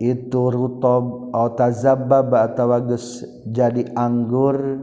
[0.00, 4.80] itu rutob tazabab atau wages jadi anggur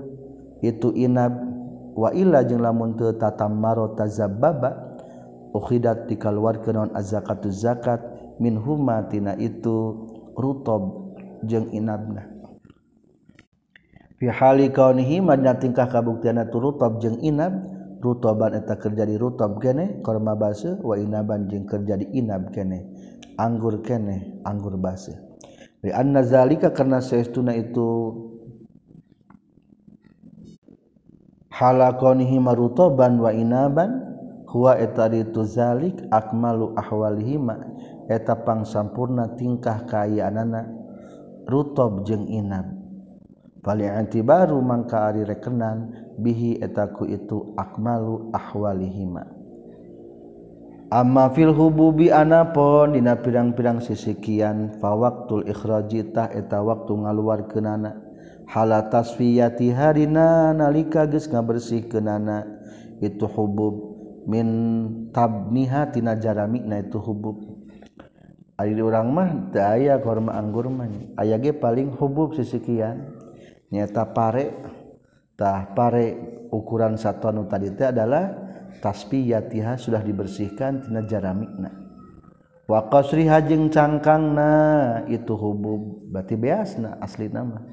[0.61, 1.49] itu inab.
[1.99, 4.95] Waila jeng lamun teu tatamaro tazababa
[5.51, 7.99] ukhidat dikaluarkeun naon az-zakatu zakat
[8.39, 11.11] min huma tina itu rutob
[11.43, 12.29] jeung inabna.
[14.15, 17.78] Fi hali kaunihi madna tingkah kabuktianna tu rutob jeung inab.
[17.99, 23.09] Rutoban eta kerja di rutob kene korma base wa inaban jeung kerja di inab kene.
[23.39, 25.15] Anggur kene anggur base
[25.79, 28.11] li anna zalika karena saestuna itu
[31.47, 34.03] hala kaunihi marutoban wa inaban
[34.43, 37.63] huwa eta itu zalik akmalu ahwalihima
[38.11, 40.67] etapang sampurna tingkah kayaanana
[41.47, 42.78] rutob jeung inab
[43.65, 49.39] anti baru mangka ari rekenan bihi etaku itu akmalu ahwalihima.
[50.89, 58.09] Amma fil hububi anapon dina pirang-pirang sisikian fa waqtul ikhraji tah eta waktu ngaluarkeunana.
[58.49, 62.57] Hala tasfiyati harina nalika geus ngabersihkeunana.
[63.05, 63.75] Itu hubub
[64.25, 64.47] min
[65.13, 67.37] tabniha tina jaramikna itu hubub.
[68.57, 70.89] Ari urang mah teu aya korma anggur mah.
[71.21, 73.18] Aya ge paling hubub sisikian
[73.69, 74.45] nyata pare
[75.37, 76.17] tah pare
[76.49, 78.33] ukuran satuan tadi itu adalah
[78.81, 81.69] tasbiyatiha sudah dibersihkan tina jaramikna.
[82.69, 84.51] Wa qasri hajing cangkangna
[85.09, 87.65] itu hubub berarti beasna asli nama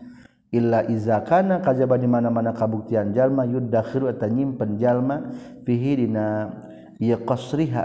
[0.48, 5.36] illa iza kana kajaba di mana-mana kabuktian jalma yudakhiru atau nyimpen jalma
[5.68, 6.48] fihi dina
[6.96, 7.84] ya qasriha.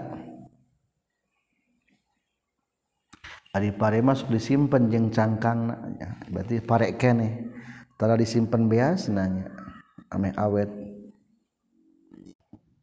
[3.51, 7.51] Ari pare masuk disimpen jeung cangkangna ya, berarti pare keneh.
[8.01, 9.53] tara disimpan beas nanya.
[10.09, 10.73] Ameh awet.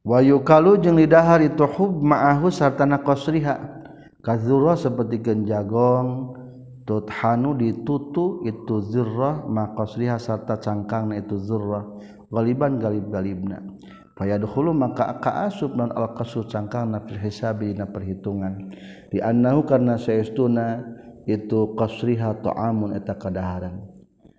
[0.06, 3.82] Wayu kalu jeung lidahar itu hub ma'ahu sartana qasriha.
[4.22, 6.38] Kazura seperti genjagong
[6.86, 11.84] tuthanu ditutu itu zirrah ma qasriha sarta cangkangna itu zurrah
[12.32, 13.60] galiban galib galibna
[14.18, 18.68] fayadkhulu maka kaasub non al qasu cangkangna fil hisabi na perhitungan.
[19.08, 20.82] Di annahu karena saestuna
[21.24, 23.87] itu qasriha ta'amun eta kadaharan.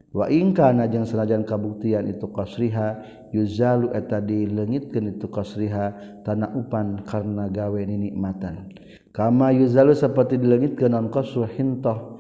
[0.10, 3.02] wa ingka najang senajan kabuktian itu qasriha
[3.34, 8.74] yuzalu eta dilengitkeun itu qasriha tanah upan karena gawe nikmatan
[9.14, 12.20] kama yuzalu seperti dilengitkeun non qasru hintoh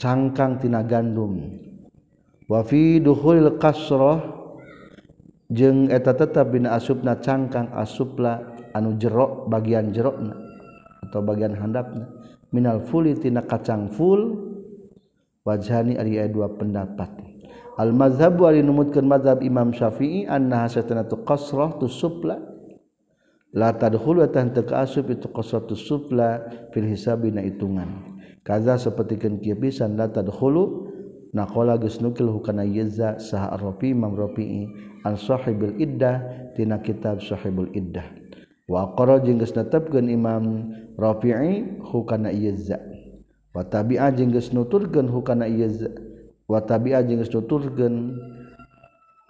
[0.00, 1.60] cangkang tina gandum.
[2.48, 4.24] Wa fi dukhulil qasrah
[5.52, 10.34] jeung eta tetap bina asupna cangkang asupla anu jerok bagian jerokna
[11.06, 12.08] atau bagian handapna.
[12.50, 14.49] Minal fuli tina kacang full
[15.50, 17.10] wajhani ari dua pendapat.
[17.74, 22.38] Al mazhabu ari numutkeun mazhab Imam Syafi'i anna hasatana tu qasrah tu supla
[23.50, 28.20] la tadkhulu tan teu asub itu qasrah tu supla fil hisabi na hitungan.
[28.46, 30.86] Kaza sapertikeun kieu pisan la tadkhulu
[31.34, 34.70] naqala geus nukil hukana yeza sah ar-rafi Imam Rafi'i
[35.04, 38.04] sahibul Iddah Ti kitab Shahibul Iddah.
[38.68, 42.30] Wa netapkan Imam Rafi'i hukana
[43.50, 45.90] watabi ajeng geus nuturkeun hukana ieu
[46.46, 48.18] watabi ajeng geus nuturkeun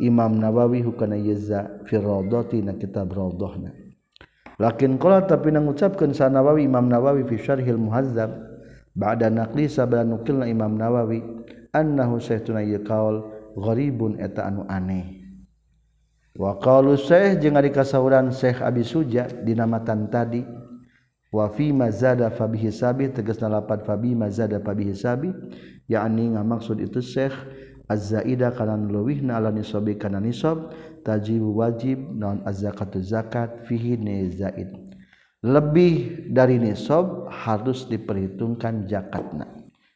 [0.01, 3.77] Imam Nawawi hukana ieu za fi raudhati na kitab raudhahna.
[4.61, 8.33] Lakin qala tapi nang ngucapkeun sa Nawawi Imam Nawawi fi syarhil muhazzab
[8.93, 11.21] ba'da naqli sabana nukilna Imam Nawawi
[11.73, 12.81] annahu saytuna ieu
[13.57, 15.21] gharibun eta anu aneh.
[16.37, 20.47] Wa qalu syekh jeung ari kasauran Syekh Abi Suja dinamatan tadi
[21.31, 25.31] wafi mazada fabihi sabi tegas nalapat fabi mazada fabihi sabi.
[25.91, 27.35] Yakni ngamaksud itu syekh
[27.91, 30.71] az-zaida kana luwihna ala nisabi kana nisab.
[31.03, 33.97] Tajib wajib non az-zakatu zakat fihi
[34.35, 34.71] zaid.
[35.41, 39.49] Lebih dari nisab harus diperhitungkan zakatna.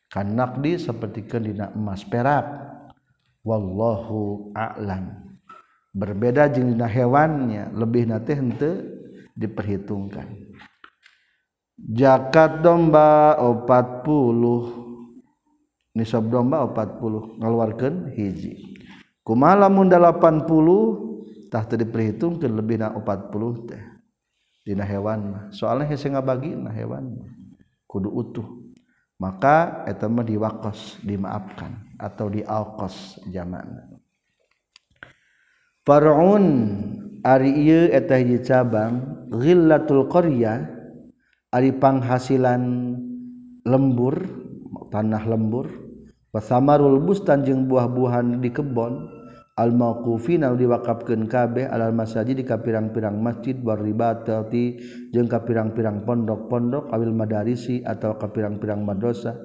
[0.08, 2.46] Kan naqdi seperti dina emas perak.
[3.44, 5.36] Wallahu a'lam.
[5.92, 8.72] Berbeda jeung dina hewannya lebih nate henteu
[9.36, 10.43] diperhitungkan.
[11.84, 14.84] jakat domba 40
[15.94, 18.80] nisab domba 40 ngaluarkan hiji.
[19.24, 23.82] Kumalamun 80 tah teu diperhitungkeun lebihna 40 teh.
[24.64, 25.44] Dina hewan mah.
[25.52, 27.28] Soalnya hese ngabagi na hewan mah.
[27.84, 28.48] Kudu utuh.
[29.20, 33.86] Maka eta mah diwakos dimaafkan atau dialqas jamakna
[35.86, 36.44] Far'un
[37.22, 40.73] ari ieu eta hiji cabang ghillatul qaryah
[41.54, 42.62] Aripanghasilan
[43.62, 44.14] lembur
[44.90, 45.70] tanah lembur.
[46.34, 49.22] Wasamarul bustan jeung buah-buahan di kebon.
[49.54, 53.54] Al mauqufin diwakafkeun kabeh alal masajid di kapirang-pirang masjid.
[53.54, 54.82] Waribati
[55.14, 59.38] jeung kapirang-pirang pondok-pondok awil madarisi atau kapirang-pirang madrasah.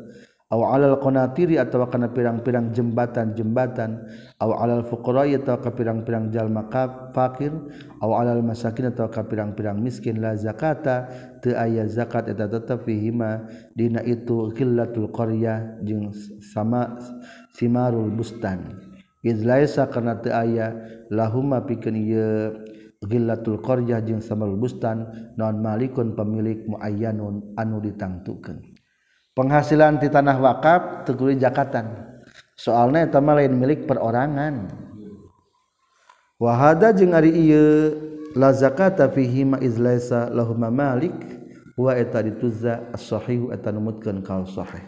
[0.49, 4.01] aw alal qanatiri atau kana pirang-pirang jembatan-jembatan.
[4.41, 6.65] Aw alal fuqara atau ka pirang-pirang jalma
[7.13, 7.53] fakir.
[8.01, 10.17] Aw alal masakin atau ka pirang-pirang miskin.
[10.17, 11.05] La zakata
[11.45, 13.45] teu aya zakat eta tetep fihima.
[13.77, 16.09] Dina itu qillatul qaryah jeung
[16.41, 16.97] sama
[17.53, 18.73] simarul bustan.
[19.21, 20.73] Iz laisa kana teu aya
[21.13, 22.57] lahumma pikeun ieu
[23.05, 28.68] qillatul qaryah jeung simarul bustan non malikun pemilik muayyanun anu ditangtukeun.
[29.33, 32.09] penghasilan di tanah wakaf teguri jakatan.
[32.59, 34.67] Soalnya itu lain milik perorangan.
[36.39, 37.95] Wahada jeung ari ieu
[38.35, 41.15] la zakata fihi ma izlaisa lahum malik
[41.79, 44.83] wa eta dituzza as-sahih eta numutkeun kaul sahih.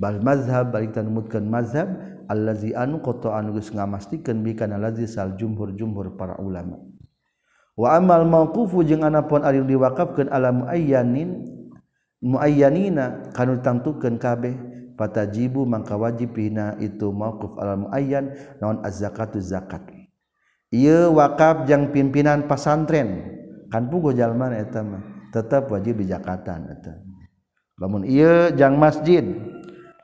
[0.00, 1.88] Bal mazhab balik tan numutkeun mazhab
[2.28, 6.80] allazi anu qata anu geus ngamastikeun bi kana lazi sal jumhur jumhur para ulama.
[7.76, 11.44] Wa amal mauqufu jeung anapun ari diwakafkeun alam ayyanin
[12.20, 14.54] muayyanina kanu ditangtukan kabeh
[14.94, 19.88] patajibu mangka wajib pina itu mauquf al muayyan naon az-zakatu zakat.
[20.70, 23.26] Ieu wakaf jang pimpinan pasantren
[23.72, 25.02] kan puguh jalma eta mah
[25.34, 26.94] tetep wajib dijakatan eta.
[27.80, 29.24] Lamun ieu jang masjid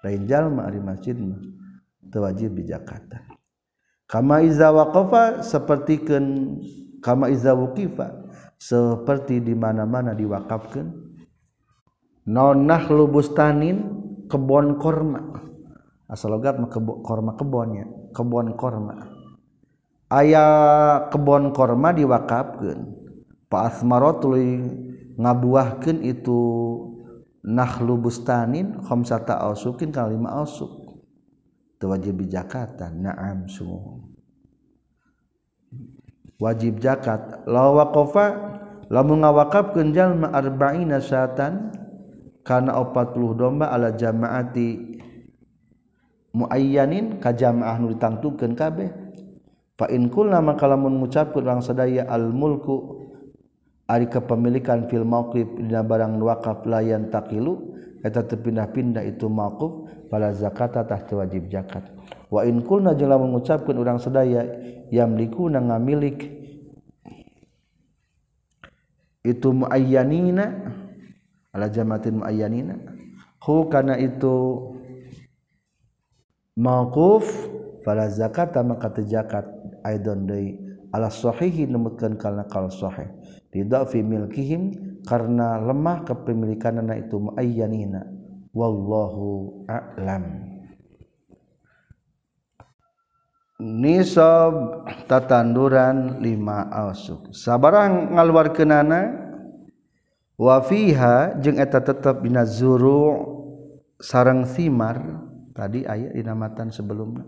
[0.01, 1.39] lain jalma ari masjid mah
[2.11, 3.23] teu wajib dijakatan.
[4.07, 6.59] Kama iza waqafa sapertikeun
[7.03, 10.89] kama iza wuqifa seperti di mana-mana diwakafkeun
[12.27, 13.77] nonah lubustanin
[14.27, 15.23] kebon korma.
[16.07, 19.11] Asal logat kebo, korma kebonnya kebon korma.
[20.07, 22.95] Ayah kebon korma diwakafkan
[23.51, 24.63] pak asmaro tuluy
[25.19, 26.39] ngabuahkeun itu
[27.43, 31.03] nahlu bustanin khamsata ausukin kalima ausuk.
[31.77, 34.17] Itu wajib jakatan na'am sumuh
[36.41, 38.27] wajib zakat la waqafa
[38.93, 41.73] lamun ngawakafkeun jalma arba'ina syatan
[42.47, 45.03] kana 40 domba ala jamaati
[46.31, 48.95] muayyanin ka jamaah nu ditangtukeun kabeh.
[49.75, 53.03] Fa in kulna maka lamun ngucapkeun urang sadaya al mulku
[53.91, 60.31] ari kepemilikan fil mauqif dina barang wakaf layan takilu eta teu pindah-pindah itu mauquf fala
[60.31, 61.83] zakata tah wajib zakat.
[62.31, 64.47] Wa in kulna jeung lamun ngucapkeun urang sadaya
[64.95, 66.31] yamliku na ngamilik.
[69.27, 70.47] Itu muayyanina
[71.57, 72.77] ala jamatin muayyanina.
[73.41, 74.69] Hu kana itu
[76.61, 77.25] mauquf
[77.81, 79.49] fala zakata maka zakat
[79.81, 80.61] aidon deui
[80.93, 83.09] ala sahihi nemutkeun kana kal sahih.
[83.57, 84.77] Fi milkihim
[85.09, 88.05] karena lemah kepemilikanana itu muayyanina.
[88.53, 90.45] Wallahu a'lam.
[93.57, 99.26] Nisab tatanduran lima ausuk sabarang ngaluar kenana
[100.37, 103.35] wafiha jeung eta tetap bina zuru
[104.01, 105.01] sarang simar
[105.57, 107.25] tadi ayat dinamatan sebelumnya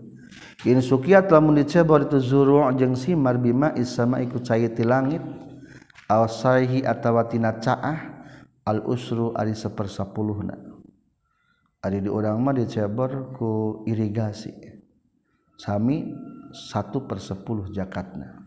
[0.63, 5.21] in sukiat lamun dicebar itu zuru jeung simar bima isama ikut cai ti langit.
[6.09, 8.25] Awsahi atawa tina caah
[8.65, 10.57] al usru ari sapersapuluhna
[11.85, 14.49] ari di urang mah dicebar ku irigasi.
[15.53, 16.09] Sami
[16.49, 18.41] satu per sepuluh jakatna.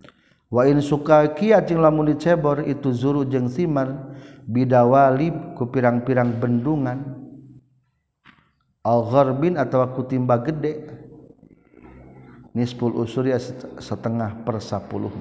[0.51, 4.11] Wa in suka kiat jeung lamun dicebor itu zuru jeung simar
[4.47, 6.99] bidawalib ku pirang-pirang bendungan.
[8.83, 11.03] Al gharbin atau ku timba gede.
[12.53, 13.33] Nisful usuri
[13.81, 15.13] setengah per sepuluh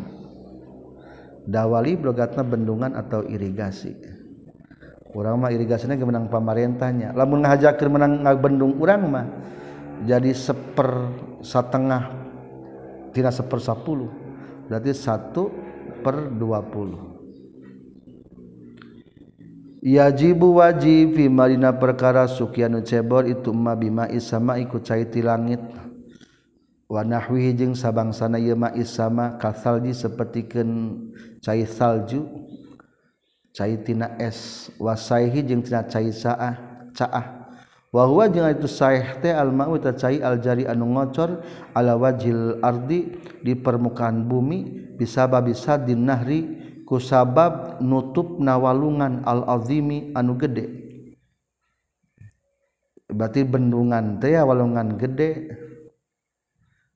[1.41, 3.95] dawali blogatna bendungan atau irigasi.
[5.15, 7.15] Urang mah irigasinya kemenang pamarentahnya.
[7.15, 9.27] Lamun ngahajakeun menang bendung urang mah
[10.03, 12.09] jadi seper setengah
[13.13, 14.09] tidak sepersapuluh
[14.65, 15.51] berarti satu
[16.01, 17.20] per dua puluh
[19.81, 25.59] yajibu wajib fi marina perkara sukyanu cebor itu ma bima isama iku cai ti langit.
[26.91, 30.69] Wa nahwihi jeung sabangsana ieu ma isama kasalji sapertikeun
[31.39, 32.27] cai salju
[33.55, 37.41] cai tina es wasaihi jeung tina cai saah caah.
[37.91, 41.43] Wa huwa jeung itu saeh teh al ma'u ta cai al jari anu ngocor
[41.75, 46.60] ala wajil ardi di permukaan bumi bisa babisa din nahri
[46.91, 50.67] kusabab nutup nawalungan al-azimi anu gede.
[53.07, 55.55] Berarti bendungan teh walungan gede.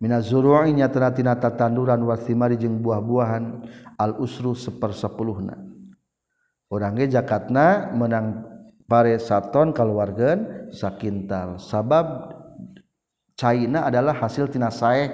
[0.03, 3.63] Mina zuru'i nyatana tina tatanduran wasimari jeung buah-buahan
[3.95, 5.55] al usru sepersepuluhna.
[6.67, 8.43] Urang ge jakatna menang
[8.91, 11.55] pare saton kaluargeun sakintal.
[11.55, 12.35] Sabab
[13.39, 15.07] caina adalah hasil tina saeh.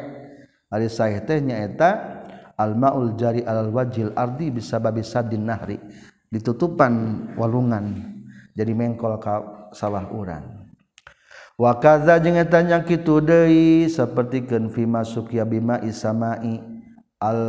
[0.73, 2.20] Ari saeh teh nyaeta
[2.61, 5.81] almaul jari alal wajil ardi bisa babi sadin nahri
[6.29, 8.13] ditutupan walungan
[8.53, 10.69] jadi mengkol ka sawah urang.
[11.55, 16.57] Wa kadza jeung eta nya kitu deui sapertikeun fi masukya bima isamai
[17.21, 17.41] al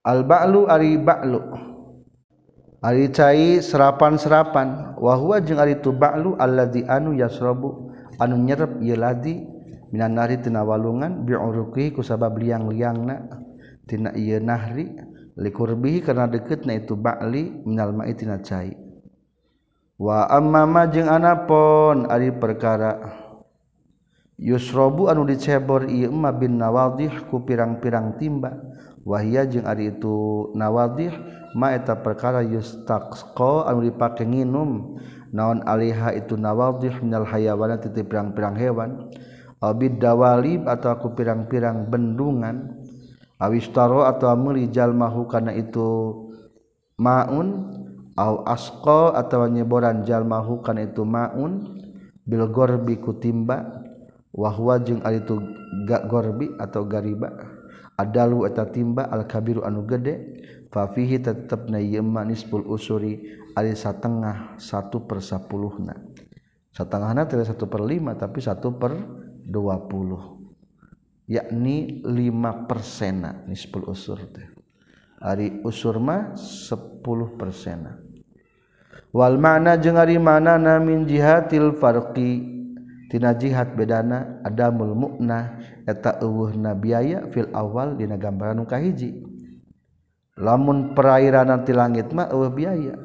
[0.00, 1.42] al ba'lu ari ba'lu
[2.80, 4.96] ari cai serapan-serapan.
[4.96, 9.42] Wa huwa jeung ari tu ba'lu alladzi anu yasrabu anu nyerep ieu ladi
[9.92, 13.45] minan nari tina walungan bi'uruqi ku sabab liang-liangna.
[13.86, 14.90] tina ieu nahri
[15.38, 18.74] likurbi karena deketna itu ba'li minal ma'i tina cai.
[19.96, 23.24] Wa amma ma jeung anapon ari perkara.
[24.36, 28.52] Yusrobu anu dicebor ieu ma bin nawadih ku pirang-pirang timba.
[29.06, 31.14] Wahia jeung ari itu nawadhih
[31.56, 35.00] ma eta perkara yustaqqa anu dipake nginum.
[35.32, 39.08] Naon aliha itu nawadih minal hayawan titip pirang-pirang hewan.
[39.64, 42.84] Abid dawalib atau aku pirang-pirang bendungan.
[43.36, 46.12] awistaro atau melijal jalmahu karena itu
[46.96, 47.48] maun
[48.16, 51.80] au asqa atau nyeboran jalmahu karena itu maun
[52.24, 53.84] bil gorbi kutimba
[54.32, 55.36] wahwa jeung ari itu
[55.88, 57.56] gak gorbi atau gariba.
[57.96, 63.24] Adalu eta timba al kabiru anu gede fa fihi tetepna ieu nisful usuri
[63.56, 65.96] ari satengah satu per sapuluhna.
[66.76, 68.92] Satengahna tidak satu per lima tapi satu per
[69.48, 70.35] dua puluh.
[71.26, 73.44] yakni 5 persena.
[73.46, 74.46] Nisful usur teh.
[75.20, 77.02] Hari usur mah 10
[77.38, 77.98] persena.
[79.10, 82.54] Wal makna jeung ari manana min jihatil farqi.
[83.06, 89.22] Tina jihad bedana adamul mukna eta eueuhna biaya fil awal dina gambaran nu kahiji.
[90.34, 92.98] Lamun perairan ti langit mah eueuh biaya.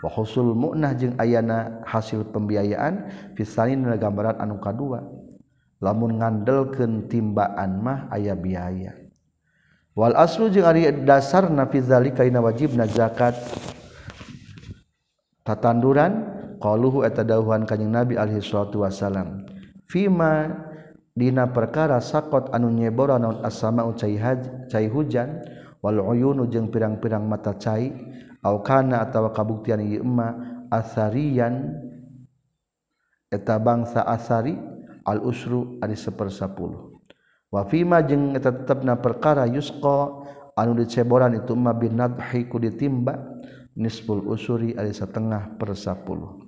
[0.00, 5.04] Wa husul muknah jeung ayana hasil pembiayaan fisalin dina gambaran anu kadua.
[5.82, 8.94] lamun ngandelkeun timbaan mah aya biaya.
[9.92, 13.36] Wal aslu jeung ari dasarna fi zalika ina wajibna zakat.
[15.42, 19.42] Tatanduran qaluhu eta dawuhan kanjing nabi alaihi salatu wasalam
[19.90, 20.54] fima
[21.18, 25.42] dina perkara sakot anu nyebora naon asama ucai haj cai hujan
[25.82, 27.90] wal uyunu jeung pirang-pirang mata cai
[28.46, 30.38] au kana atawa kabuktian ieu emma
[30.70, 31.74] asarian
[33.26, 34.54] eta bangsa asari
[35.06, 36.98] al-usru ari sepersapuluh
[37.52, 40.24] wafima jeung eta tetepna perkara yusqa
[40.56, 43.16] anu diceboran itu ma bin nadhi ku ditimba
[43.76, 46.42] nisful usuri ari setengah per 10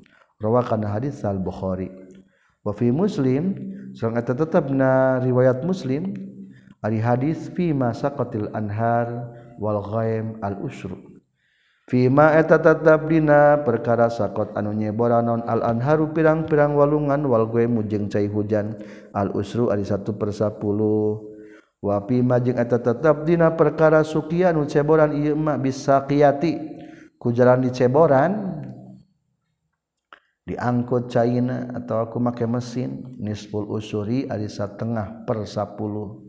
[0.44, 1.88] rawakan hadis al-bukhari.
[2.64, 3.56] Wa fi muslim
[3.96, 6.12] sareng eta tetepna riwayat muslim
[6.84, 11.13] ari hadis fima saqatil anhar wal ghaim al-usru.
[11.84, 18.08] Fima eta tetap dina perkara sakot anu nyebora non al-anharu pirang-pirang walungan wal gue mujeng
[18.08, 18.80] cai hujan.
[19.12, 21.34] Al-usru ari satu persapuluh
[22.08, 26.56] fima majeng eta tetap dina perkara sukian nu ceboran ieu mah bisa kiyati
[27.20, 28.56] ku jalan di ceboran
[30.48, 36.24] diangkut caina atau aku make mesin nisful usuri ari satengah persapuluh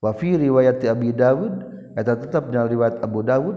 [0.00, 1.52] wa fi riwayat Abi Dawud
[1.92, 3.56] eta tetap dina riwayat Abu Dawud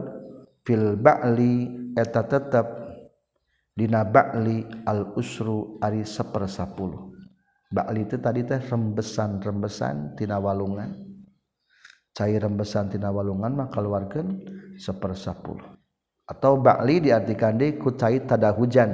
[0.66, 2.66] fil ba'li eta tetap
[3.72, 7.14] dina ba'li al usru ari sepersapuluh.
[7.70, 10.92] Ba'li itu tadi teh rembesan rembesan tina walungan.
[12.16, 14.42] Cair rembesan tina walungan mah keluarkan
[14.82, 15.78] sepersapuluh.
[16.26, 18.90] Atau ba'li diartikan deh ku tada hujan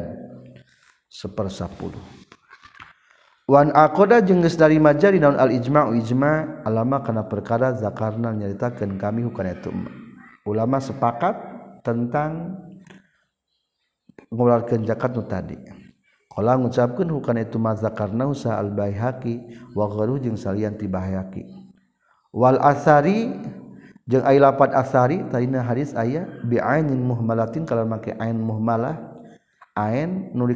[1.07, 2.22] sepersapuluh.
[3.51, 9.72] Akoda jengges dari majari naon al-ijma ijma alama karena perkara zakarna nyaritakan kami bukan itu
[10.47, 11.51] ulama sepakat
[11.82, 12.57] tentang
[14.32, 15.57] mengeluarkan zakat nu tadi.
[16.32, 21.43] Kalau mengucapkan bukan itu mazza karena usaha al baihaqi wa gharu jeung salian ti baihaqi.
[22.32, 23.36] Wal asari
[24.07, 28.95] jeung ai lapat asari tadina hadis aya bi ainin muhmalatin kalau make ain muhmalah
[29.75, 30.47] ain nu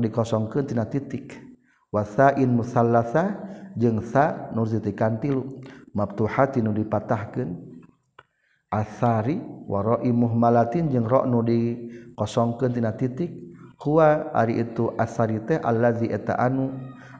[0.00, 1.36] dikosongkeun tina titik.
[1.92, 3.36] Wasain musallasa
[3.76, 5.60] jeung sa nur titikan tilu.
[5.92, 7.69] Mabtuhati nu dipatahkeun.
[8.70, 13.34] asari waroi muhmalatin jeung ro nu dikosongkeun tina titik
[13.82, 16.70] huwa ari itu asari teh allazi eta anu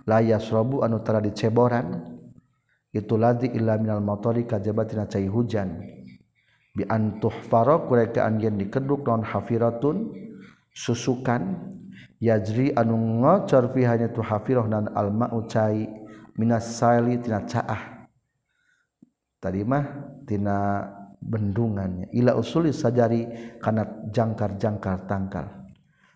[0.07, 2.19] la yasrabu anu tara diceboran.
[2.91, 5.79] Itu ladzi illa minal matari kajaba tina cai hujan.
[6.75, 10.11] Bi antuh faro kureka anjeun dikeduk non hafiratun
[10.75, 11.71] susukan
[12.19, 15.87] yajri anu ngocor fihanya tu hafirah nan al ma'u cai
[16.35, 18.11] minas sali tina caah.
[19.39, 19.87] Tadi mah
[20.27, 20.59] tina
[21.21, 22.09] bendungannya.
[22.17, 23.29] Ila usuli sajari
[23.61, 25.47] kana jangkar-jangkar tangkal.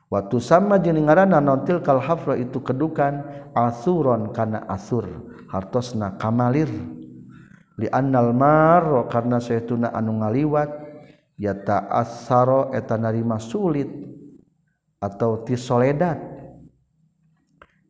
[0.08, 3.24] Waktu sama jeung nontil kal hafra itu kedukan
[3.56, 5.04] asuron kana asur
[5.52, 6.70] hartosna kamalir.
[7.74, 10.70] Li annal mar karena saytuna anu ngaliwat
[11.34, 13.90] ya ta'assaro eta narima sulit
[15.02, 16.16] atau ti soledad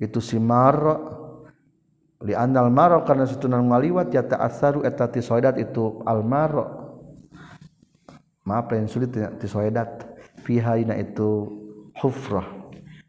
[0.01, 0.97] itu si maro
[2.25, 6.84] li anal maro karena situnan ngaliwat ya ta'assaru eta ti soledad itu al maro
[8.45, 9.88] maaf yang sulit ti soledad
[10.45, 11.49] fiha ina itu
[11.99, 12.47] hufrah.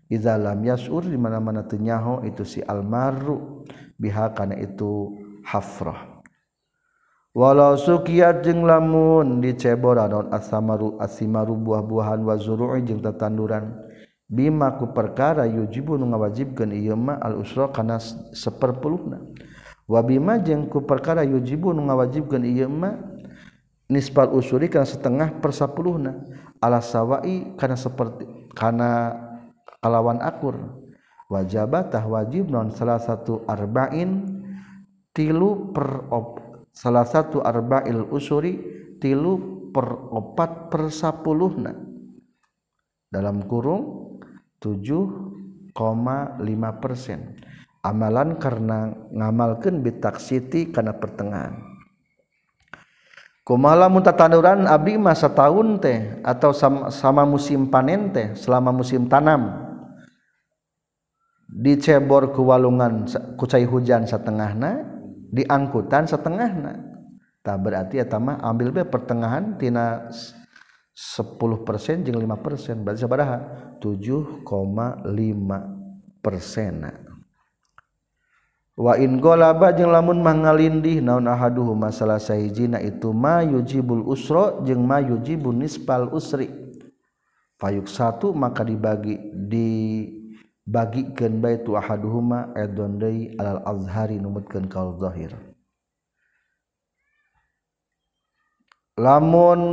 [0.05, 3.65] Idza lam yasur di mana-mana teu nyaho itu si al maru
[3.97, 6.15] biha kana itu hafrah.
[7.35, 13.75] Walau sukiat jeung lamun diceboran non asamaru asimaru buah-buahan wa zuru'i jeung tatanduran
[14.25, 18.01] Bimaku perkara yujibu nu ngawajibkeun ieu ma al usra kana
[18.33, 19.21] saperpuluhna
[19.85, 22.97] wa bima jeung ku perkara yujibu nu ngawajibkeun ieu ma
[23.89, 26.25] nisbal usuri kana setengah per sapuluhna
[26.61, 28.25] ala sawai kana seperti
[28.57, 29.13] kana
[29.81, 30.81] kalawan akur.
[31.25, 34.29] Wajaba tah wajib non salah satu arba'in
[35.09, 38.61] tilu per op, salah satu arba'il usuri
[39.01, 41.73] tilu per opat per sapuluhna
[43.09, 44.05] dalam kurung
[44.61, 45.73] 7,5%
[47.85, 51.74] amalan karena ngamalkan bitak Siti karena pertengahan
[53.45, 59.63] kumalamunta tatanduran abdi masa tahun teh atau sama, sama musim panen teh selama musim tanam.
[61.45, 63.05] Dicebor ke walungan
[63.37, 64.81] kucai hujan setengahna
[65.29, 66.73] diangkutan setengahna
[67.45, 71.37] tak berarti eta mah ambil be pertengahan tina 10%
[72.01, 73.37] jeung 5% berarti sabaraha
[73.77, 74.49] 7,5
[76.25, 77.04] persena
[78.75, 85.63] wa in golaba jeung lamun mangalindih naon ahaduhu masalah sahijina itu mayujibul usra jeung mayujibun
[85.63, 86.51] nispal usri.
[87.55, 95.31] Payuk satu maka dibagi dibagikan baitu ahaduhuma edondai alal azhari numutkeun kaul zahir.
[98.99, 99.63] Lamun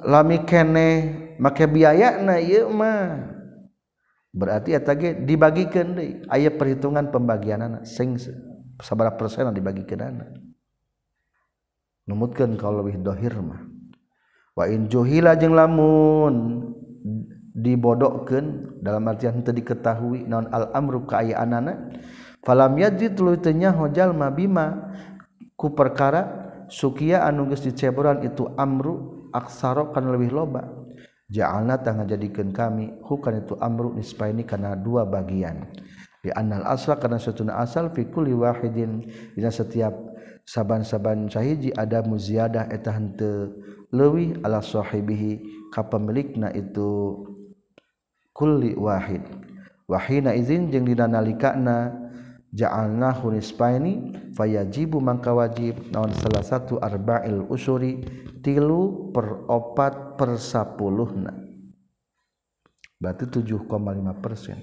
[0.00, 0.88] lami kene
[1.36, 3.35] make biaya na ieu mah.
[4.36, 7.88] berarti etage dibagikan deui aya perhitungan pembagianana.
[7.88, 8.20] Sing
[8.84, 10.28] sabara persen dibagikan anak
[12.06, 13.66] numutkan kalau lebih dohir mah.
[14.56, 16.64] Wa in juhila jeung lamun
[17.52, 21.92] dibodohkan dalam artian teu diketahui non al amru kaayaanana
[22.44, 24.96] falam yajid tuluy hojal mabima
[25.56, 30.85] ku perkara sukia anu geus diceburan itu amru aksaro kan lebih loba.
[31.30, 35.66] ja'alna tangga jadikan kami hukan itu amru nispaini karena dua bagian.
[36.22, 39.94] Di annal asla karena setuna asal fi kulli wahidin dina setiap
[40.46, 43.54] saban-saban sahiji ada muziyadah eta henteu
[43.94, 47.22] leuwih ala sahibihi ka pemilikna itu
[48.34, 49.22] kulli wahid.
[49.86, 52.05] Wahina izin jeung dina nalikana
[52.56, 58.00] ja'alnahu nisfaini fayajibu mangka wajib naon salah satu arba'il usuri
[58.40, 61.36] tilu per opat per sapuluhna.
[62.96, 64.56] Berarti 7,5 persen.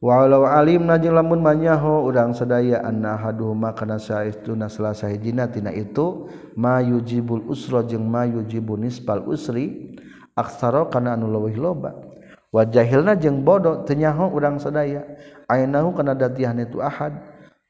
[0.00, 6.24] Walau alim najeng lamun manyaho udang sedaya anna haduhuma kana saestuna salah sahijina tina itu
[6.56, 9.92] mayujibul usra jeung mayujibu nisbal usri
[10.32, 11.92] aksara kana anu loba
[12.50, 15.06] wajahilna jeung bodoh tenyaho urang sadaya.
[15.50, 17.16] Ainahu kana datihan itu ahad.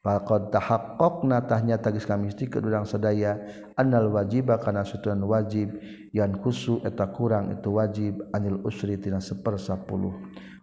[0.01, 3.37] Faqad tahaqqaqna tahnya tagis kami isti ke urang sadaya.
[3.77, 5.77] Annal wajiba kana sutuan wajib.
[6.17, 8.21] Yan kusu eta kurang itu wajib.
[8.33, 10.17] Anil usri tina sepersapuluh.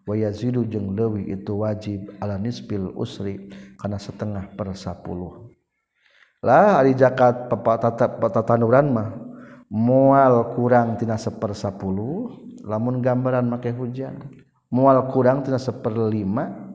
[0.07, 2.18] Wa yazidu jeung leuwih itu wajib.
[2.18, 5.47] Ala nisbil usri kana setengah per 10
[6.45, 7.49] lah ari zakat
[8.22, 9.09] pepatanuran mah
[9.74, 12.45] moal kurang tina sepersapuluh.
[12.68, 14.20] lamun gambaran make hujan
[14.68, 16.68] mual kurang tina seperlima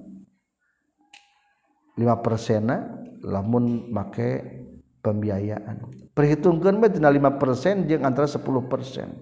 [2.01, 2.88] lima persena
[3.20, 4.28] lamun make
[5.05, 6.09] pembiayaan.
[6.16, 9.12] Perhitungkan bae tina lima persen jeung antara sepuluh persen.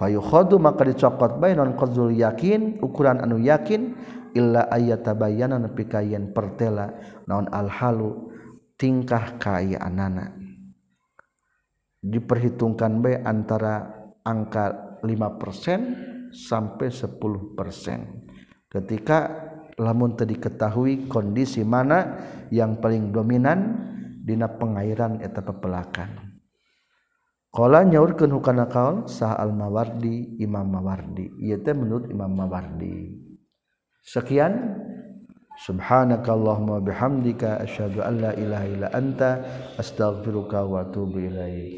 [0.00, 3.92] Fayukhadu maka dicokot bae non qadzul yakin ukuran anu yakin
[4.32, 6.88] illa ayatabayana nepi kayen pertela
[7.28, 8.32] naon alhalu
[8.80, 10.32] tingkah kaayaanana
[12.00, 19.18] diperhitungkan bae antara angka 5% sampai 10% ketika
[19.76, 22.16] lamun tadi diketahui kondisi mana
[22.48, 23.90] yang paling dominan
[24.22, 26.32] dina pengairan eta pepelakan.
[27.52, 31.36] Qala nyaurkeun hukana kaul sah al mawardi Imam Mawardi.
[31.36, 33.12] Ieu teh menurut Imam Mawardi.
[34.00, 34.80] Sekian.
[35.52, 39.30] Subhanakallahumma bihamdika asyhadu an la ilaha illa anta
[39.76, 41.70] astaghfiruka wa atubu ilaik